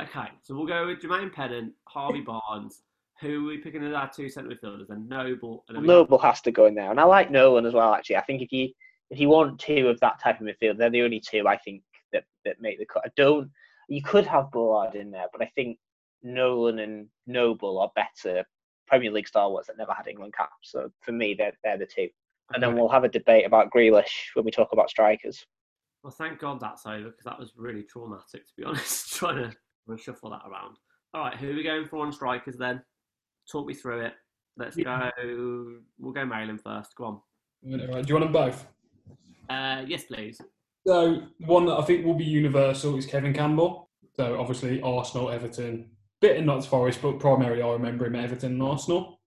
[0.00, 2.82] Okay, so we'll go with Jermaine Pennant, Harvey Barnes.
[3.20, 4.90] Who are we picking as our two centre midfielders?
[4.90, 5.64] And Noble.
[5.66, 7.92] And then Noble has to go in there, and I like Nolan as well.
[7.92, 8.68] Actually, I think if you
[9.10, 11.82] if you want two of that type of midfield, they're the only two I think
[12.12, 13.02] that that make the cut.
[13.04, 13.50] I don't.
[13.88, 15.78] You could have Bullard in there, but I think
[16.22, 18.44] Nolan and Noble are better
[18.86, 20.70] Premier League stalwarts that never had England caps.
[20.70, 22.08] So for me, they're they're the two.
[22.54, 25.44] And then we'll have a debate about Grealish when we talk about strikers.
[26.02, 29.96] Well, thank God that's over because that was really traumatic, to be honest, trying to
[29.98, 30.76] shuffle that around.
[31.12, 32.82] All right, who are we going for on strikers then?
[33.50, 34.14] Talk me through it.
[34.56, 35.10] Let's Yeah.
[35.22, 35.80] go.
[35.98, 36.94] We'll go Malin first.
[36.96, 37.20] Go on.
[37.66, 38.66] Do you want them both?
[39.50, 40.40] Uh, yes, please.
[40.88, 43.90] So one that I think will be universal is Kevin Campbell.
[44.16, 45.90] So obviously Arsenal, Everton,
[46.22, 49.20] bit in Notts Forest, but primarily I remember him at Everton and Arsenal.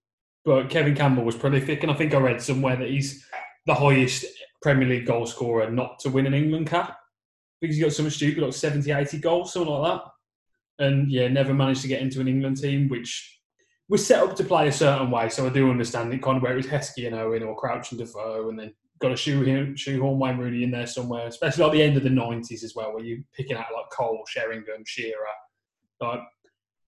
[0.44, 3.24] But Kevin Campbell was prolific, and I think I read somewhere that he's
[3.66, 4.24] the highest
[4.60, 6.98] Premier League goal scorer not to win an England cap
[7.60, 10.84] because he got something stupid like 70, 80 goals, something like that.
[10.84, 13.38] And yeah, never managed to get into an England team, which
[13.88, 15.28] was set up to play a certain way.
[15.28, 17.92] So I do understand it kind of where it was Heskey and Owen or Crouch
[17.92, 21.72] and Defoe, and then got to shoehorn, shoehorn Wayne Rooney in there somewhere, especially like
[21.72, 25.16] the end of the 90s as well, where you're picking out like Cole, Sheringham, Shearer.
[26.00, 26.20] Like,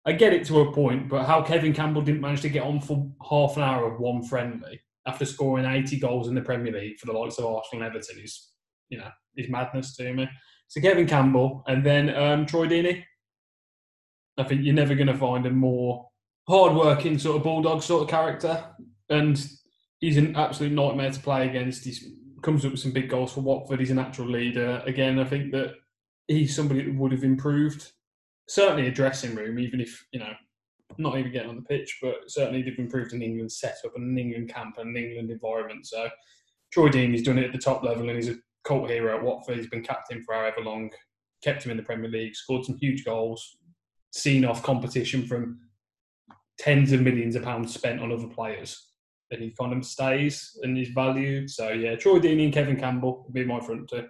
[0.04, 2.80] I get it to a point, but how Kevin Campbell didn't manage to get on
[2.80, 6.98] for half an hour of one friendly after scoring 80 goals in the Premier League
[6.98, 8.50] for the likes of Arsenal and Everton is,
[8.88, 10.28] you know, is madness to me.
[10.68, 13.04] So Kevin Campbell and then um, Troy Deeney.
[14.36, 16.08] I think you're never going to find a more
[16.48, 18.64] hard-working sort of bulldog sort of character,
[19.10, 19.44] and
[20.00, 21.84] he's an absolute nightmare to play against.
[21.84, 21.96] He
[22.42, 23.80] comes up with some big goals for Watford.
[23.80, 24.82] He's a natural leader.
[24.86, 25.74] Again, I think that
[26.26, 27.92] he's somebody that would have improved
[28.48, 30.32] certainly a dressing room, even if you know
[30.98, 34.18] not even getting on the pitch, but certainly they've improved an England setup and an
[34.18, 35.86] England camp and an England environment.
[35.86, 36.08] So
[36.72, 39.56] Troy Deeney's done it at the top level and he's a cult hero at Watford.
[39.56, 40.90] He's been captain for however long,
[41.42, 43.56] kept him in the Premier League, scored some huge goals,
[44.12, 45.60] seen off competition from
[46.58, 48.89] tens of millions of pounds spent on other players.
[49.30, 51.50] And he kind of stays and is valued.
[51.50, 54.08] So yeah, Troy Deeney and Kevin Campbell will be my front two.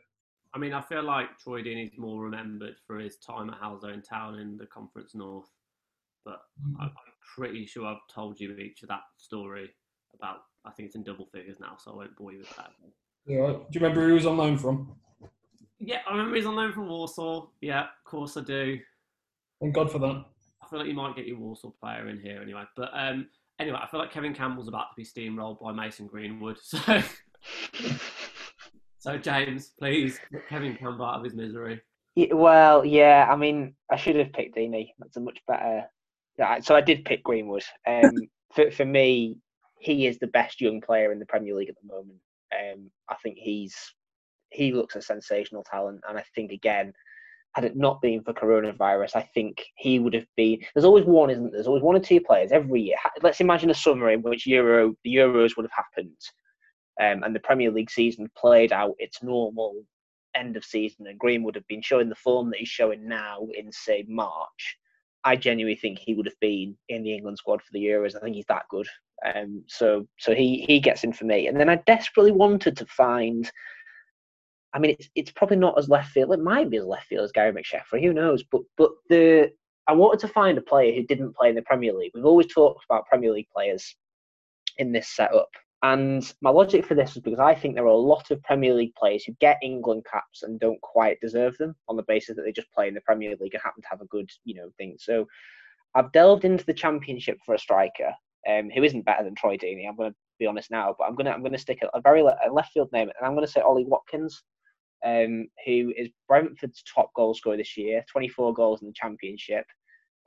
[0.53, 4.39] I mean, I feel like Troy Deeney's more remembered for his time at Halesowen Town
[4.39, 5.49] in the Conference North,
[6.25, 6.41] but
[6.81, 6.93] I'm I'm
[7.37, 9.71] pretty sure I've told you each of that story
[10.15, 10.39] about.
[10.65, 12.73] I think it's in double figures now, so I won't bore you with that.
[13.27, 13.71] Yeah, right.
[13.71, 14.95] Do you remember who he was on loan from?
[15.79, 17.53] Yeah, I remember he's on loan from Walsall.
[17.61, 18.79] Yeah, of course I do.
[19.61, 20.25] Thank God for that.
[20.63, 22.65] I feel like you might get your Walsall player in here anyway.
[22.77, 23.29] But um,
[23.61, 26.59] anyway, I feel like Kevin Campbell's about to be steamrolled by Mason Greenwood.
[27.73, 27.89] So,
[28.99, 31.81] so James, please get Kevin Campbell out of his misery.
[32.15, 33.27] Yeah, well, yeah.
[33.31, 34.91] I mean, I should have picked Deeney.
[34.99, 35.85] That's a much better.
[36.63, 37.63] So I did pick Greenwood.
[37.87, 38.13] Um,
[38.55, 39.39] for for me,
[39.79, 42.19] he is the best young player in the Premier League at the moment.
[42.53, 43.75] Um, I think he's
[44.51, 46.93] he looks a sensational talent, and I think again,
[47.55, 50.61] had it not been for coronavirus, I think he would have been.
[50.75, 51.53] There's always one, isn't there?
[51.53, 52.97] There's always one or two players every year.
[53.23, 56.17] Let's imagine a summer in which Euro the Euros would have happened,
[57.01, 59.83] um, and the Premier League season played out its normal
[60.37, 63.73] end of season, and Greenwood have been showing the form that he's showing now in
[63.73, 64.77] say March.
[65.25, 68.17] I genuinely think he would have been in the England squad for the Euros.
[68.17, 68.87] I think he's that good.
[69.35, 71.47] Um, so so he he gets in for me.
[71.47, 73.51] And then I desperately wanted to find
[74.73, 76.33] I mean, it's it's probably not as left field.
[76.33, 78.03] It might be as left field as Gary McSheffrey.
[78.03, 78.43] Who knows?
[78.45, 79.51] But but the
[79.87, 82.13] I wanted to find a player who didn't play in the Premier League.
[82.15, 83.97] We've always talked about Premier League players
[84.79, 85.51] in this setup,
[85.83, 88.75] and my logic for this is because I think there are a lot of Premier
[88.75, 92.43] League players who get England caps and don't quite deserve them on the basis that
[92.43, 94.71] they just play in the Premier League and happen to have a good you know
[94.77, 94.97] thing.
[94.99, 95.27] So
[95.95, 98.13] I've delved into the Championship for a striker
[98.49, 99.89] um, who isn't better than Troy Deeney.
[99.89, 101.89] I'm going to be honest now, but I'm going to I'm going to stick a,
[101.97, 104.43] a very le- a left field name, and I'm going to say Ollie Watkins
[105.05, 109.65] um, who is Brentford's top goal scorer this year, 24 goals in the Championship.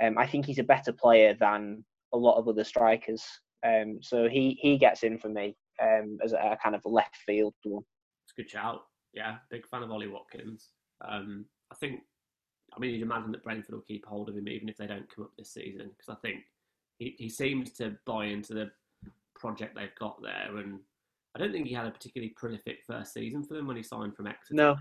[0.01, 3.23] Um, I think he's a better player than a lot of other strikers.
[3.65, 7.15] Um, so he, he gets in for me um, as a, a, kind of left
[7.25, 7.83] field one.
[8.25, 8.81] It's a good shout.
[9.13, 10.69] Yeah, big fan of Ollie Watkins.
[11.07, 12.01] Um, I think,
[12.75, 15.13] I mean, you'd imagine that Brentford will keep hold of him even if they don't
[15.13, 16.41] come up this season because I think
[16.97, 18.71] he, he seems to buy into the
[19.35, 20.79] project they've got there and
[21.35, 24.15] I don't think he had a particularly prolific first season for them when he signed
[24.15, 24.55] from Exeter.
[24.55, 24.75] No.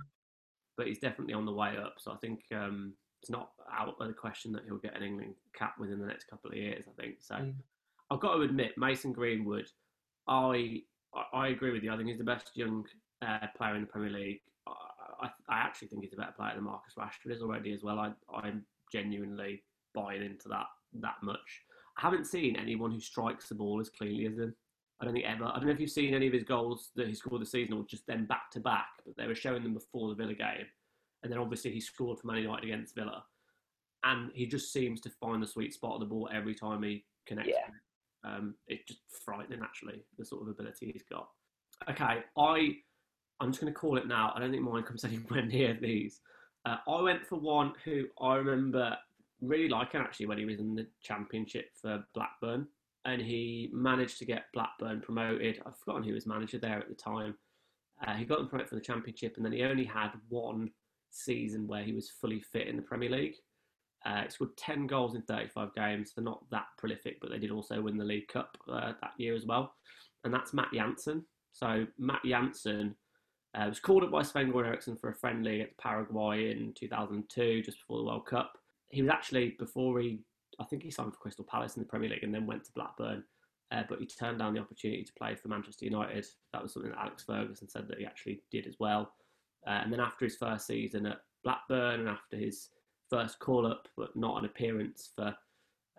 [0.77, 1.95] But he's definitely on the way up.
[1.99, 5.35] So I think um, it's not out of the question that he'll get an England
[5.57, 7.17] cap within the next couple of years, I think.
[7.21, 7.55] So mm.
[8.11, 9.67] I've got to admit, Mason Greenwood,
[10.29, 10.83] I
[11.33, 11.93] I agree with you.
[11.93, 12.85] I think he's the best young
[13.27, 14.41] uh, player in the Premier League.
[14.67, 17.99] I, I, actually think he's a better player than Marcus Rashford is already as well.
[17.99, 19.63] I, I'm genuinely
[19.95, 20.67] buying into that
[21.01, 21.63] that much.
[21.99, 24.55] I haven't seen anyone who strikes the ball as cleanly as him.
[25.03, 25.47] I don't think ever.
[25.47, 27.75] I don't know if you've seen any of his goals that he scored this season
[27.75, 30.67] or just then back to back, but they were showing them before the Villa game.
[31.25, 33.25] And then obviously he scored for Man United against Villa.
[34.05, 37.05] And he just seems to find the sweet spot of the ball every time he
[37.27, 37.51] connects.
[37.51, 38.31] Yeah.
[38.31, 41.29] Um, it's just frightening, actually, the sort of ability he's got.
[41.91, 42.77] Okay, I,
[43.41, 44.33] I'm just going to call it now.
[44.37, 46.21] I don't think mine comes anywhere near these.
[46.65, 48.97] Uh, I went for one who I remember
[49.41, 52.69] really liking actually when he was in the championship for Blackburn
[53.05, 55.61] and he managed to get Blackburn promoted.
[55.67, 57.35] I've forgotten who was manager there at the time.
[58.07, 60.71] Uh, he got them promoted for the Championship, and then he only had one
[61.11, 63.35] season where he was fully fit in the Premier League.
[64.05, 67.51] Uh, he scored 10 goals in 35 games, so not that prolific, but they did
[67.51, 69.75] also win the League Cup uh, that year as well.
[70.25, 71.25] And that's Matt Jansen.
[71.53, 72.97] So Matt Jansen
[73.55, 77.63] uh, was called up by Sven Goran Eriksson for a friendly against Paraguay in 2002,
[77.63, 78.59] just before the World Cup.
[78.89, 80.21] He was actually, before he
[80.61, 82.73] I think he signed for Crystal Palace in the Premier League and then went to
[82.73, 83.25] Blackburn.
[83.71, 86.27] Uh, but he turned down the opportunity to play for Manchester United.
[86.53, 89.13] That was something that Alex Ferguson said that he actually did as well.
[89.67, 92.69] Uh, and then after his first season at Blackburn and after his
[93.09, 95.35] first call up, but not an appearance for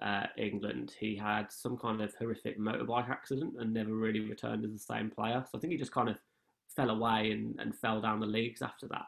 [0.03, 4.71] uh, England, he had some kind of horrific motorbike accident and never really returned as
[4.71, 5.43] the same player.
[5.49, 6.17] So I think he just kind of
[6.75, 9.05] fell away and, and fell down the leagues after that.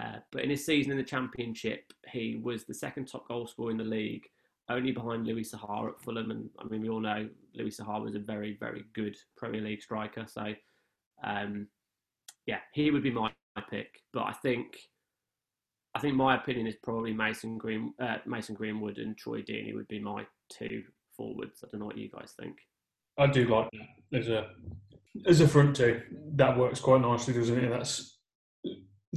[0.00, 3.72] Uh, but in his season in the Championship, he was the second top goal scorer
[3.72, 4.26] in the league
[4.70, 6.30] only behind Louis Saha at Fulham.
[6.30, 9.82] And I mean, we all know Louis Saha was a very, very good Premier League
[9.82, 10.24] striker.
[10.26, 10.54] So,
[11.24, 11.66] um,
[12.46, 13.30] yeah, he would be my,
[13.68, 14.00] pick.
[14.14, 14.78] But I think,
[15.94, 19.88] I think my opinion is probably Mason Green, uh, Mason Greenwood, and Troy Deeney would
[19.88, 20.82] be my two
[21.14, 21.62] forwards.
[21.62, 22.56] I don't know what you guys think.
[23.18, 24.18] I do like that.
[24.18, 24.50] As a
[25.26, 26.00] as a front two,
[26.36, 27.68] that works quite nicely, doesn't it?
[27.68, 28.18] That's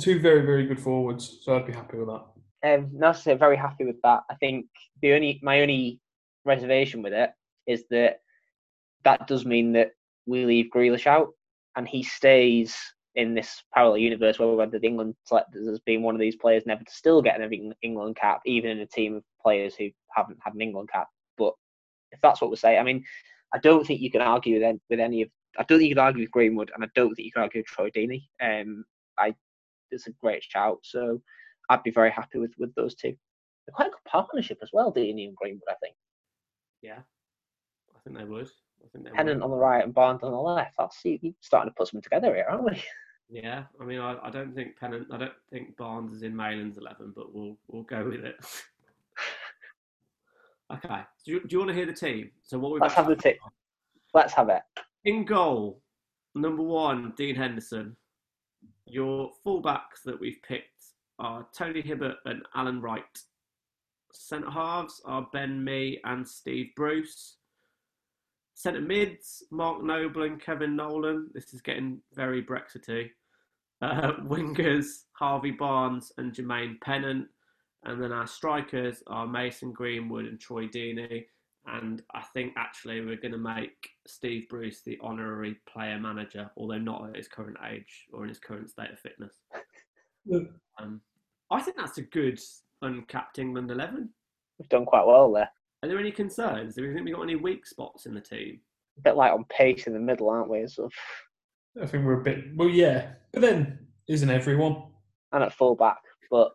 [0.02, 1.40] two very, very good forwards.
[1.44, 2.26] So I'd be happy with that.
[2.64, 4.24] Um, no, say very happy with that.
[4.30, 4.68] I think
[5.02, 6.00] the only my only
[6.46, 7.32] reservation with it
[7.68, 8.20] is that
[9.04, 9.92] that does mean that
[10.26, 11.30] we leave Grealish out
[11.76, 12.78] and he stays
[13.16, 16.64] in this parallel universe where we're the England selectors as being one of these players
[16.66, 20.40] never to still get an England cap, even in a team of players who haven't
[20.44, 21.08] had an England cap.
[21.38, 21.54] But
[22.12, 23.04] if that's what we say, I mean,
[23.54, 25.30] I don't think you can argue with, with any of.
[25.60, 27.60] I don't think you can argue with Greenwood, and I don't think you can argue
[27.60, 28.24] with Troy Deeney.
[28.42, 28.84] Um,
[29.20, 29.36] I
[29.92, 30.80] it's a great shout.
[30.82, 31.22] So
[31.70, 33.16] I'd be very happy with with those two.
[33.66, 35.64] They're quite a good partnership as well, Deeney and Greenwood.
[35.70, 35.96] I think.
[36.82, 37.00] Yeah,
[37.96, 38.50] I think they would.
[38.84, 39.46] I think they Pennant would.
[39.46, 40.76] on the right and Barnes on the left.
[40.78, 42.82] I'll see you starting to put something together here, aren't we?
[43.30, 45.08] Yeah, I mean, I, I don't think Pennant.
[45.12, 48.36] I don't think Barnes is in Malin's eleven, but we'll we'll go with it.
[50.74, 51.02] okay.
[51.26, 52.30] Do you, do you want to hear the team?
[52.44, 53.38] So what we let's have the team.
[54.14, 54.62] Let's have it.
[55.06, 55.82] In goal,
[56.36, 57.96] number one, Dean Henderson.
[58.86, 60.84] Your fullbacks that we've picked
[61.20, 63.04] are Tony Hibbert and Alan Wright.
[64.12, 67.38] Centre halves are Ben Mee and Steve Bruce.
[68.54, 71.30] Centre mids, Mark Noble and Kevin Nolan.
[71.34, 73.12] This is getting very Brexity.
[73.82, 77.28] Uh, wingers, Harvey Barnes and Jermaine Pennant.
[77.86, 81.26] And then our strikers are Mason Greenwood and Troy Deeney.
[81.66, 86.78] And I think actually we're going to make Steve Bruce the honorary player manager, although
[86.78, 89.34] not at his current age or in his current state of fitness.
[90.80, 91.02] Um,
[91.52, 92.40] I think that's a good
[92.82, 94.10] uncapped England 11.
[94.60, 95.50] We've done quite well there.
[95.82, 96.76] Are there any concerns?
[96.76, 98.60] Do we think we've got any weak spots in the team?
[98.98, 100.66] A bit like on pace in the middle, aren't we?
[100.68, 100.90] So,
[101.82, 102.56] I think we're a bit.
[102.56, 104.84] Well, yeah, but then isn't everyone?
[105.34, 106.52] and at full back, but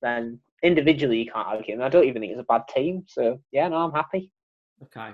[0.00, 1.74] then individually you can't argue.
[1.74, 3.04] And I don't even think it's a bad team.
[3.06, 4.32] So yeah, no, I'm happy.
[4.82, 5.10] Okay.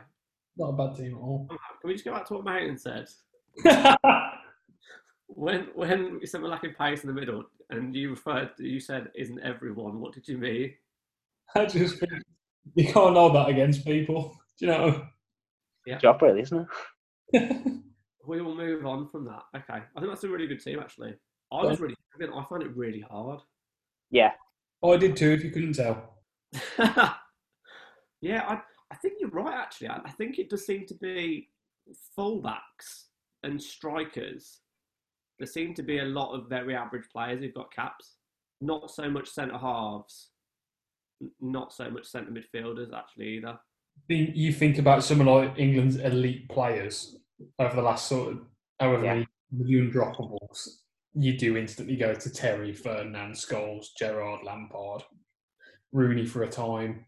[0.57, 1.47] Not a bad team at all.
[1.49, 1.59] Can
[1.89, 3.09] we just go back to what Martin said?
[5.31, 9.11] When when we said we're lacking pace in the middle, and you referred, you said,
[9.15, 10.75] "Isn't everyone?" What did you mean?
[11.55, 12.13] I just think
[12.75, 14.37] you can't hold that against people.
[14.59, 15.07] Do you know?
[15.87, 16.67] Yeah job really, isn't
[17.33, 17.73] it?
[18.29, 19.45] We will move on from that.
[19.57, 20.81] Okay, I think that's a really good team.
[20.81, 21.15] Actually,
[21.51, 23.41] I was really, I find it really hard.
[24.11, 24.33] Yeah,
[24.83, 25.31] oh, I did too.
[25.31, 26.19] If you couldn't tell.
[28.21, 28.61] yeah, I,
[28.91, 29.55] I think you're right.
[29.55, 31.49] Actually, I, I think it does seem to be
[32.19, 33.07] fullbacks
[33.45, 34.61] and strikers.
[35.39, 38.17] There seem to be a lot of very average players who've got caps.
[38.61, 40.31] Not so much centre halves.
[41.41, 43.59] Not so much centre midfielders actually either.
[44.09, 47.17] Think- You think about some of like England's elite players
[47.59, 48.47] over the last sort of
[48.81, 49.15] however Yeah.
[49.15, 50.83] many million droppables.
[51.15, 55.03] You do instantly go to Terry, Ferdinand, Scholes, Gerrard, Lampard,
[55.93, 57.07] Rooney for a time.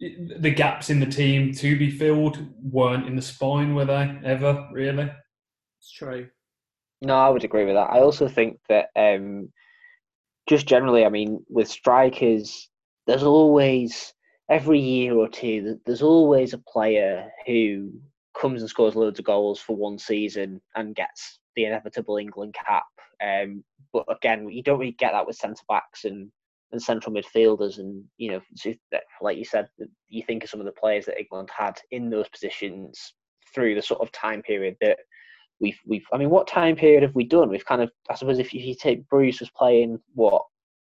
[0.00, 4.68] The gaps in the team to be filled weren't in the spine, were they ever
[4.72, 5.10] really?
[5.80, 6.30] It's true.
[7.00, 7.90] No, I would agree with that.
[7.90, 9.52] I also think that um,
[10.48, 12.68] just generally, I mean, with strikers,
[13.06, 14.12] there's always
[14.50, 17.92] every year or two, th- there's always a player who
[18.38, 22.84] comes and scores loads of goals for one season and gets the inevitable England cap.
[23.22, 26.30] Um, but again, you don't really get that with centre backs and,
[26.72, 27.78] and central midfielders.
[27.78, 28.74] And, you know,
[29.20, 29.68] like you said,
[30.08, 33.14] you think of some of the players that England had in those positions
[33.54, 34.98] through the sort of time period that
[35.60, 37.48] we've we've I mean, what time period have we done?
[37.48, 40.42] We've kind of I suppose if you, take Bruce was playing what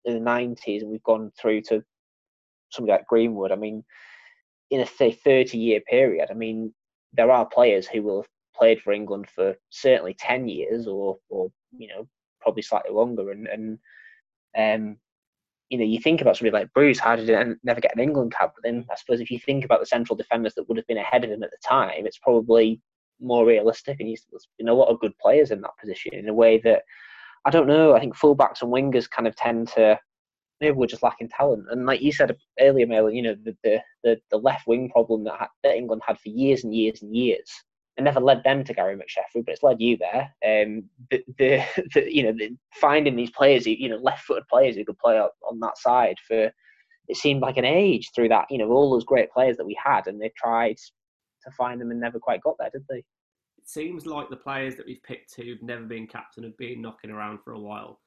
[0.05, 1.83] in the nineties and we've gone through to
[2.69, 3.51] somebody like Greenwood.
[3.51, 3.83] I mean,
[4.71, 6.73] in a say thirty year period, I mean,
[7.13, 11.51] there are players who will have played for England for certainly ten years or or
[11.77, 12.07] you know
[12.41, 13.79] probably slightly longer and and
[14.57, 14.97] um
[15.69, 18.33] you know, you think about somebody like Bruce, how did he never get an England
[18.33, 18.53] cap?
[18.55, 20.97] But then I suppose if you think about the central defenders that would have been
[20.97, 22.79] ahead of him at the time, it's probably
[23.19, 23.99] more realistic.
[23.99, 26.83] And there's been a lot of good players in that position in a way that
[27.45, 27.95] I don't know.
[27.95, 29.99] I think fullbacks and wingers kind of tend to
[30.61, 31.65] maybe we're just lacking talent.
[31.69, 35.37] And like you said earlier, Mel, you know, the the, the, left wing problem that,
[35.37, 37.51] ha- that England had for years and years and years.
[37.97, 40.33] It never led them to Gary McSheffrey, but it's led you there.
[40.45, 44.85] Um, the, the, the you know the, finding these players, you know, left-footed players who
[44.85, 46.51] could play up on that side for
[47.07, 48.47] it seemed like an age through that.
[48.49, 50.77] You know, all those great players that we had, and they tried
[51.45, 52.97] to find them and never quite got there, did they?
[52.97, 57.09] It seems like the players that we've picked who've never been captain have been knocking
[57.11, 58.01] around for a while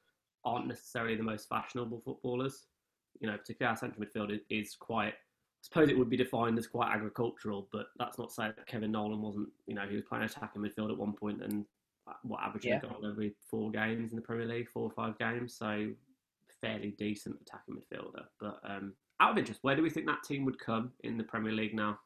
[0.45, 2.67] aren't necessarily the most fashionable footballers.
[3.19, 5.13] You know, particularly our central midfield is, is quite.
[5.13, 8.65] I suppose it would be defined as quite agricultural, but that's not to say that
[8.65, 9.49] Kevin Nolan wasn't.
[9.67, 11.65] You know, he was playing attacking midfield at one point and
[12.07, 12.77] uh, what averaging Yeah.
[12.77, 15.55] a goal every four games in the Premier League, four or five games.
[15.55, 15.89] So
[16.61, 18.23] fairly decent attacking midfielder.
[18.39, 21.23] But um, out of interest, where do we think that team would come in the
[21.23, 21.99] Premier League now?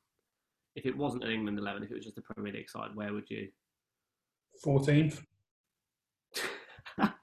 [0.75, 3.13] If it wasn't an England eleven, if it was just the Premier League side, where
[3.13, 3.49] would you?
[4.65, 5.21] 14th.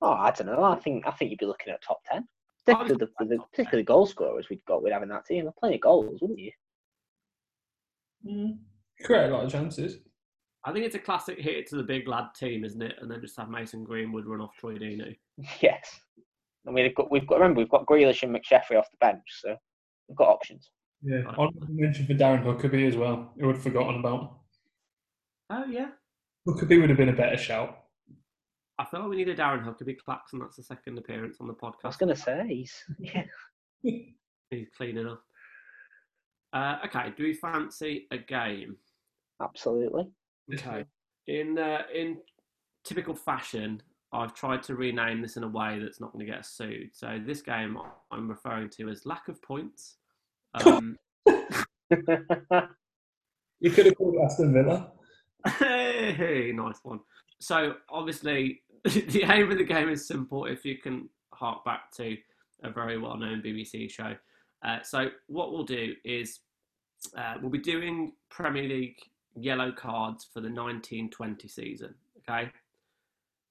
[0.00, 0.62] Oh, I don't know.
[0.62, 2.26] I think I think you'd be looking at top ten.
[2.64, 3.38] Particularly the, the, at top 10.
[3.50, 5.44] particularly the goal scorers we'd got, we'd have in that team.
[5.44, 6.52] There are plenty of goals, wouldn't you?
[8.26, 8.58] Mm.
[9.02, 9.98] Create a lot of chances.
[10.64, 12.96] I think it's a classic hit to the big lad team, isn't it?
[13.00, 15.16] And then just have Mason Greenwood run off Troy Deeney.
[15.60, 16.00] Yes.
[16.66, 19.22] I mean, we've got, we've got remember we've got Grealish and McSheffrey off the bench,
[19.40, 19.56] so
[20.08, 20.70] we've got options.
[21.02, 21.22] Yeah.
[21.38, 23.32] I'd mention for Darren Huckerby as well.
[23.38, 24.38] Who I'd forgotten about.
[25.50, 25.90] Oh yeah,
[26.46, 27.84] Huckerby would have been a better shout.
[28.78, 31.46] I feel like we need a Darren Huckerby clacks, and that's the second appearance on
[31.48, 31.84] the podcast.
[31.84, 33.24] I was going to say he's yeah.
[34.50, 35.22] He's cleaning up.
[36.54, 38.76] Uh, okay, do we fancy a game?
[39.42, 40.08] absolutely.
[40.54, 40.84] Okay.
[41.26, 42.18] In uh, in
[42.84, 43.82] typical fashion,
[44.12, 46.90] I've tried to rename this in a way that's not going to get us sued.
[46.94, 47.76] So this game
[48.10, 49.97] I'm referring to as lack of points.
[50.54, 50.96] Um,
[53.60, 54.92] You could have called it Aston Villa.
[55.58, 57.00] Hey, nice one.
[57.40, 60.46] So obviously, the aim of the game is simple.
[60.46, 62.16] If you can hark back to
[62.62, 64.14] a very well-known BBC show,
[64.64, 66.40] uh, so what we'll do is
[67.16, 68.98] uh, we'll be doing Premier League
[69.36, 71.94] yellow cards for the 1920 season.
[72.28, 72.50] Okay.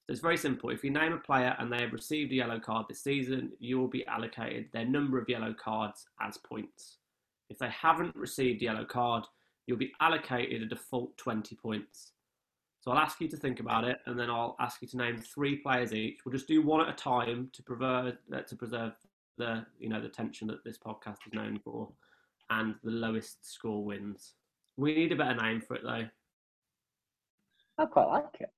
[0.08, 0.70] So it's very simple.
[0.70, 3.78] If you name a player and they have received a yellow card this season, you
[3.78, 6.96] will be allocated their number of yellow cards as points.
[7.50, 9.24] If they haven't received a yellow card,
[9.66, 12.12] you'll be allocated a default 20 points.
[12.80, 15.18] So I'll ask you to think about it, and then I'll ask you to name
[15.18, 16.20] three players each.
[16.24, 18.92] We'll just do one at a time to preserve uh, to preserve
[19.36, 21.90] the you know the tension that this podcast is known for,
[22.48, 24.34] and the lowest score wins.
[24.78, 26.06] We need a better name for it though.
[27.76, 28.50] I quite like it.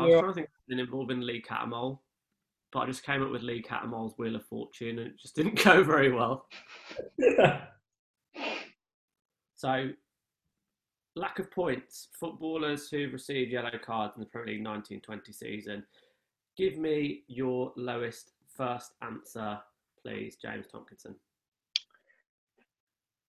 [0.00, 0.20] I was Yeah.
[0.20, 2.00] trying to think of something involving Lee Cattermole,
[2.72, 5.54] but I just came up with Lee Cattermole's Wheel of Fortune, and it just didn't
[5.64, 6.48] go very well.
[9.56, 9.90] So,
[11.16, 12.08] lack of points.
[12.18, 15.84] Footballers who've received yellow cards in the Premier League 1920 season.
[16.56, 19.58] Give me your lowest first answer,
[20.02, 21.14] please, James Tompkinson.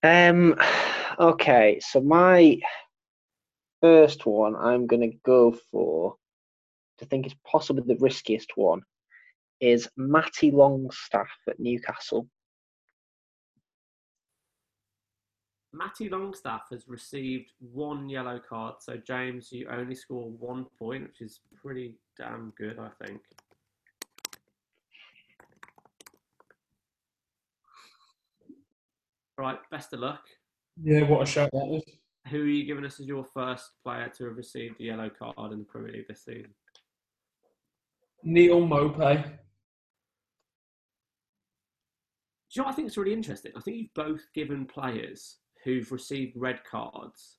[0.03, 0.55] Um,
[1.19, 2.57] okay, so my
[3.81, 6.15] first one, I'm going to go for,
[7.01, 8.81] to think is possibly the riskiest one,
[9.59, 12.27] is Matty Longstaff at Newcastle.
[15.73, 21.21] Matty Longstaff has received one yellow card, so James, you only score one point, which
[21.21, 23.21] is pretty damn good, I think.
[29.37, 30.23] Right, best of luck.
[30.83, 31.83] yeah, what a shout that was.
[32.29, 35.53] Who are you giving us as your first player to have received a yellow card
[35.53, 36.53] in the Premier League this season?
[38.23, 39.23] Neal Maupay.
[39.23, 39.29] Do
[42.59, 43.53] you know what I think is really interesting?
[43.55, 47.37] I think you've both given players who've received red cards,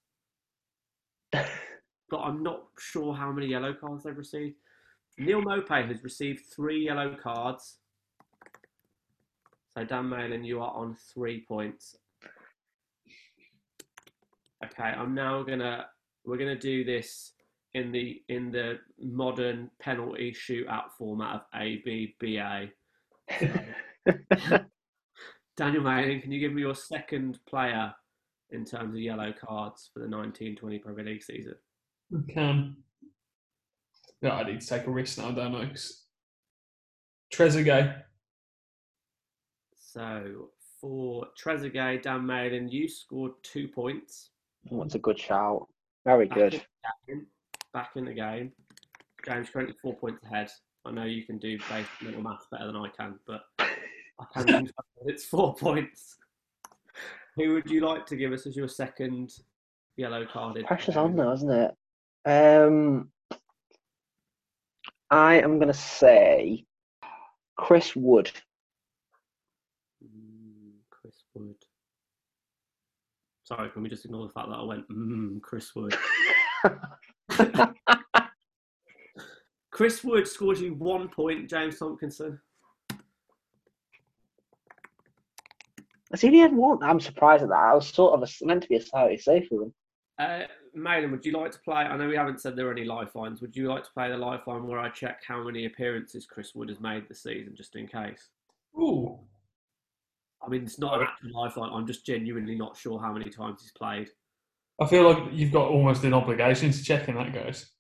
[1.33, 4.57] but I'm not sure how many yellow cards they've received.
[5.19, 7.79] Neal Maupay has received three yellow cards.
[9.77, 11.97] So Dan Malin, you are on three points.
[14.65, 15.87] Okay, I'm now gonna
[16.25, 17.33] we're gonna do this
[17.75, 22.71] in the in the modern penalty shootout format of A B B A.
[25.57, 27.93] Daniel Malin, can you give me your second player
[28.51, 31.55] in terms of yellow cards for the 1920 Premier League season?
[32.15, 32.77] I can.
[34.21, 35.67] Yeah, I need to take a risk now, don't I?
[35.67, 36.07] 'Cause
[37.33, 38.03] Trezeguet.
[39.75, 40.51] So
[40.81, 44.31] for Trezeguet, Dan Malin, you scored two points.
[44.69, 45.69] What's a good shout?
[46.05, 46.65] Very good.
[47.73, 48.53] Back in the game.
[49.25, 50.51] James currently four points ahead.
[50.85, 54.69] I know you can do basic mental maths better than I can, but I can
[55.07, 56.17] it's four points.
[57.37, 59.33] Who would you like to give us as your second
[59.97, 60.67] yellow carded?
[60.67, 61.75] Pressure's on now, isn't it?
[62.27, 63.11] Um,
[65.11, 66.67] I am going to say
[67.57, 68.31] Chris Wood.
[70.05, 71.57] Mm, Chris Wood.
[73.45, 75.97] Sorry, can we just ignore the fact that I went, mm, Chris Wood?
[79.71, 82.39] Chris Wood scored you one point, James Tompkinson.
[86.13, 86.83] I see he had one.
[86.83, 87.55] I'm surprised at that.
[87.55, 89.75] I was sort of a, meant to be a slightly safe with him.
[90.19, 90.43] Uh,
[90.75, 91.77] Malin, would you like to play?
[91.77, 93.41] I know we haven't said there are any lifelines.
[93.41, 96.69] Would you like to play the lifeline where I check how many appearances Chris Wood
[96.69, 98.29] has made this season, just in case?
[98.79, 99.19] Ooh.
[100.45, 101.71] I mean, it's not an actual lifeline.
[101.73, 104.11] I'm just genuinely not sure how many times he's played.
[104.81, 107.71] I feel like you've got almost an obligation to check in that, guys.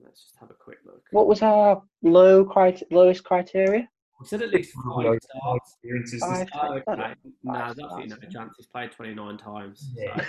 [0.00, 1.02] Let's just have a quick look.
[1.10, 3.88] What was our low criter- lowest criteria?
[4.20, 5.72] We said at least five Like, starts.
[5.74, 6.20] experiences.
[6.20, 6.48] Five.
[6.54, 6.82] Oh, okay.
[6.86, 8.54] Five No, that's absolutely no chance.
[8.56, 9.92] He's played 29 times.
[9.96, 10.24] Yeah.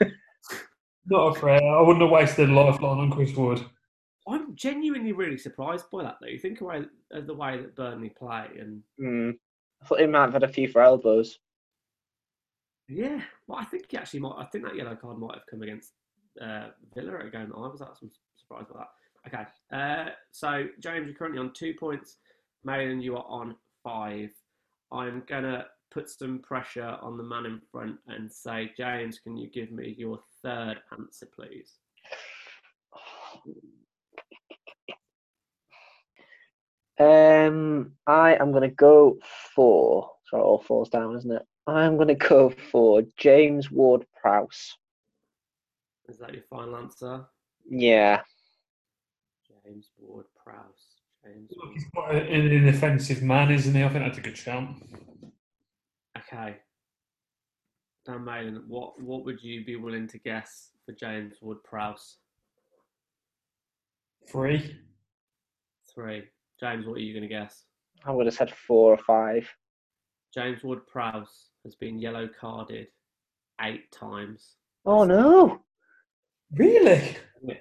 [0.00, 0.08] So.
[1.06, 1.62] Not afraid.
[1.62, 3.62] I wouldn't have wasted a lifeline on Chris Wood.
[4.26, 6.28] I'm genuinely really surprised by that, though.
[6.28, 9.30] You think away of the way that Burnley play, and Hmm.
[9.82, 11.38] I thought he might have had a few for elbows.
[12.88, 14.36] Yeah, well, I think he actually might.
[14.38, 15.92] I think that yellow card might have come against
[16.40, 17.80] uh, Villa at a game that I was.
[17.80, 18.88] I'm surprised by that.
[19.26, 22.18] Okay, uh, so James, you're currently on two points.
[22.64, 24.30] Malin, you are on five.
[24.92, 29.48] I'm gonna put some pressure on the man in front and say, James, can you
[29.48, 31.78] give me your third answer, please?
[36.98, 39.18] Um, I am to go
[39.54, 40.10] for.
[40.30, 41.42] Sorry, all falls down, isn't it?
[41.66, 44.76] I'm going to go for James Ward Prowse.
[46.08, 47.24] Is that your final answer?
[47.68, 48.20] Yeah.
[49.64, 50.98] James Ward Prowse.
[51.24, 51.50] James.
[51.56, 51.74] Look, Ward.
[51.74, 53.82] he's quite an inoffensive man, isn't he?
[53.82, 54.68] I think that's a good shout.
[56.18, 56.56] Okay.
[58.04, 62.18] Dan Malin, what what would you be willing to guess for James Ward Prowse?
[64.30, 64.76] Three.
[65.94, 66.24] Three.
[66.60, 67.64] James, what are you going to guess?
[68.04, 69.48] I would have said four or five.
[70.34, 72.88] James Ward Prowse has been yellow carded
[73.62, 74.56] eight times.
[74.86, 75.62] Oh no!
[76.52, 77.16] Really?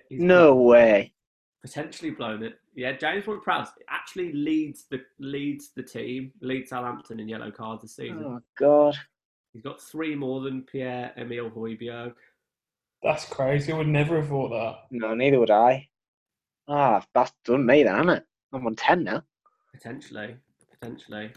[0.09, 1.13] He's No got way.
[1.61, 2.59] potentially blown it.
[2.75, 7.95] Yeah, James Ward-Prowse actually leads the leads the team, leads Southampton in yellow cards this
[7.95, 8.23] season.
[8.25, 8.95] Oh God.
[9.53, 12.13] He's got three more than Pierre Emile Højbjerg.
[13.03, 13.71] That's crazy.
[13.71, 14.75] I would never have thought that.
[14.89, 15.87] No, neither would I.
[16.67, 18.25] Ah, that's done me then, hasn't it?
[18.53, 19.21] I'm on ten now.
[19.73, 20.35] Potentially,
[20.71, 21.31] potentially.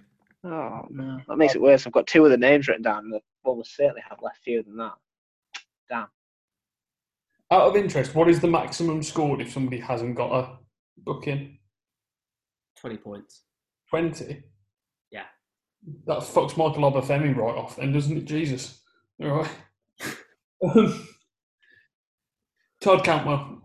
[0.49, 1.87] Oh no, that makes it worse.
[1.87, 4.77] I've got two other names written down, and I almost certainly have less few than
[4.77, 4.93] that.
[5.89, 6.07] Damn.
[7.51, 10.59] Out of interest, what is the maximum scored if somebody hasn't got a
[10.99, 11.59] booking?
[12.79, 13.43] Twenty points.
[13.91, 14.43] 20?
[15.13, 15.25] Yeah.
[16.07, 18.25] That fucks Michael Obafemi right off then, doesn't it?
[18.25, 18.81] Jesus.
[19.23, 19.51] All right.
[20.63, 21.09] Um,
[22.81, 23.63] Todd Cantwell.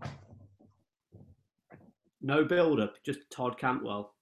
[2.20, 4.14] No build up, just Todd Cantwell.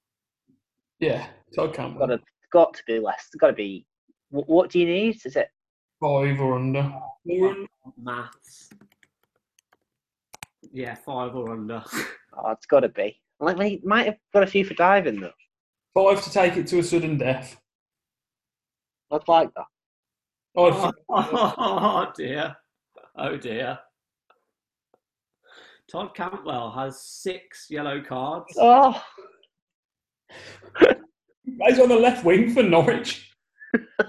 [0.99, 2.19] Yeah, Todd Got Cantwell.
[2.51, 3.25] To, got to be less.
[3.27, 3.85] It's got to be.
[4.29, 5.19] What, what do you need?
[5.25, 5.47] Is it?
[5.99, 6.91] Five or under.
[7.29, 7.55] Or
[8.01, 8.69] Maths.
[10.71, 11.83] Yeah, five or under.
[12.33, 13.19] Oh, it's got to be.
[13.39, 15.31] Like, like, might have got a few for diving though.
[15.93, 17.59] Five to take it to a sudden death.
[19.11, 19.65] I'd like that.
[20.57, 22.55] I'd oh, dear.
[23.17, 23.79] Oh dear.
[25.91, 28.53] Todd Cantwell has six yellow cards.
[28.57, 29.01] Oh,
[31.43, 33.33] He's on the left wing for Norwich.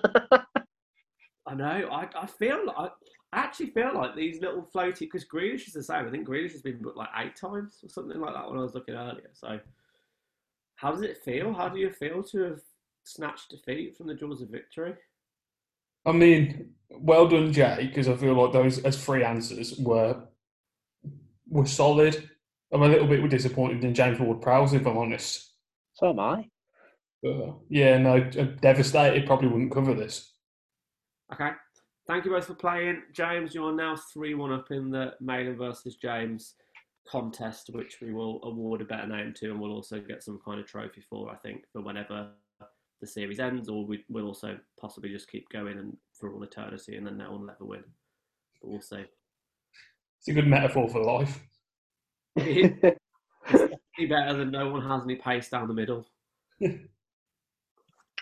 [1.46, 1.88] I know.
[1.90, 2.92] I, I feel like
[3.32, 6.06] I actually feel like these little floaty because Grealish is the same.
[6.06, 8.62] I think Grealish has been booked like eight times or something like that when I
[8.62, 9.30] was looking earlier.
[9.32, 9.58] So,
[10.76, 11.52] how does it feel?
[11.54, 12.60] How do you feel to have
[13.04, 14.94] snatched defeat from the jaws of victory?
[16.04, 20.22] I mean, well done, Jay, because I feel like those as three answers were
[21.48, 22.28] were solid.
[22.72, 25.52] I'm a little bit disappointed in James Ward-Prowse, if I'm honest.
[25.92, 26.48] so am I.
[27.22, 29.26] But, uh, yeah, no, uh, devastated.
[29.26, 30.32] Probably wouldn't cover this.
[31.32, 31.50] Okay.
[32.06, 33.02] Thank you both for playing.
[33.12, 36.54] James, you are now 3 1 up in the Malin versus James
[37.08, 40.60] contest, which we will award a better name to, and we'll also get some kind
[40.60, 42.30] of trophy for, I think, for whenever
[43.00, 46.96] the series ends, or we, we'll also possibly just keep going and for all eternity,
[46.96, 47.84] and then no one will ever win.
[48.60, 49.04] But we'll see.
[50.18, 51.40] It's a good metaphor for life.
[52.36, 52.76] Be
[54.06, 56.06] better than no one has any pace down the middle.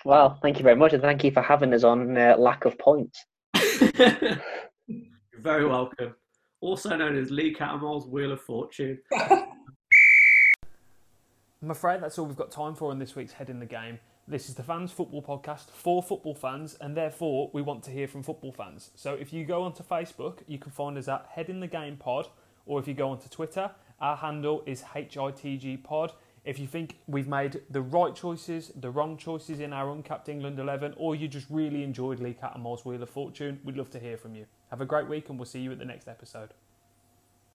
[0.05, 2.79] Well, thank you very much, and thank you for having us on uh, lack of
[2.79, 3.23] points.
[3.55, 4.41] You're
[5.39, 6.15] very welcome.
[6.63, 8.99] Also known as Lee Cattermole's Wheel of Fortune.
[11.63, 13.99] I'm afraid that's all we've got time for in this week's Head in the Game.
[14.27, 18.09] This is the Fans Football Podcast for football fans, and therefore we want to hear
[18.09, 18.93] from football fans.
[18.95, 21.99] So if you go onto Facebook, you can find us at Head in the Game
[21.99, 22.29] Pod,
[22.65, 23.71] or if you go onto Twitter,
[24.01, 26.13] our handle is HITG Pod.
[26.43, 30.59] If you think we've made the right choices, the wrong choices in our uncapped England
[30.59, 34.17] 11, or you just really enjoyed Lee Cattermole's Wheel of Fortune, we'd love to hear
[34.17, 34.47] from you.
[34.71, 36.55] Have a great week, and we'll see you at the next episode.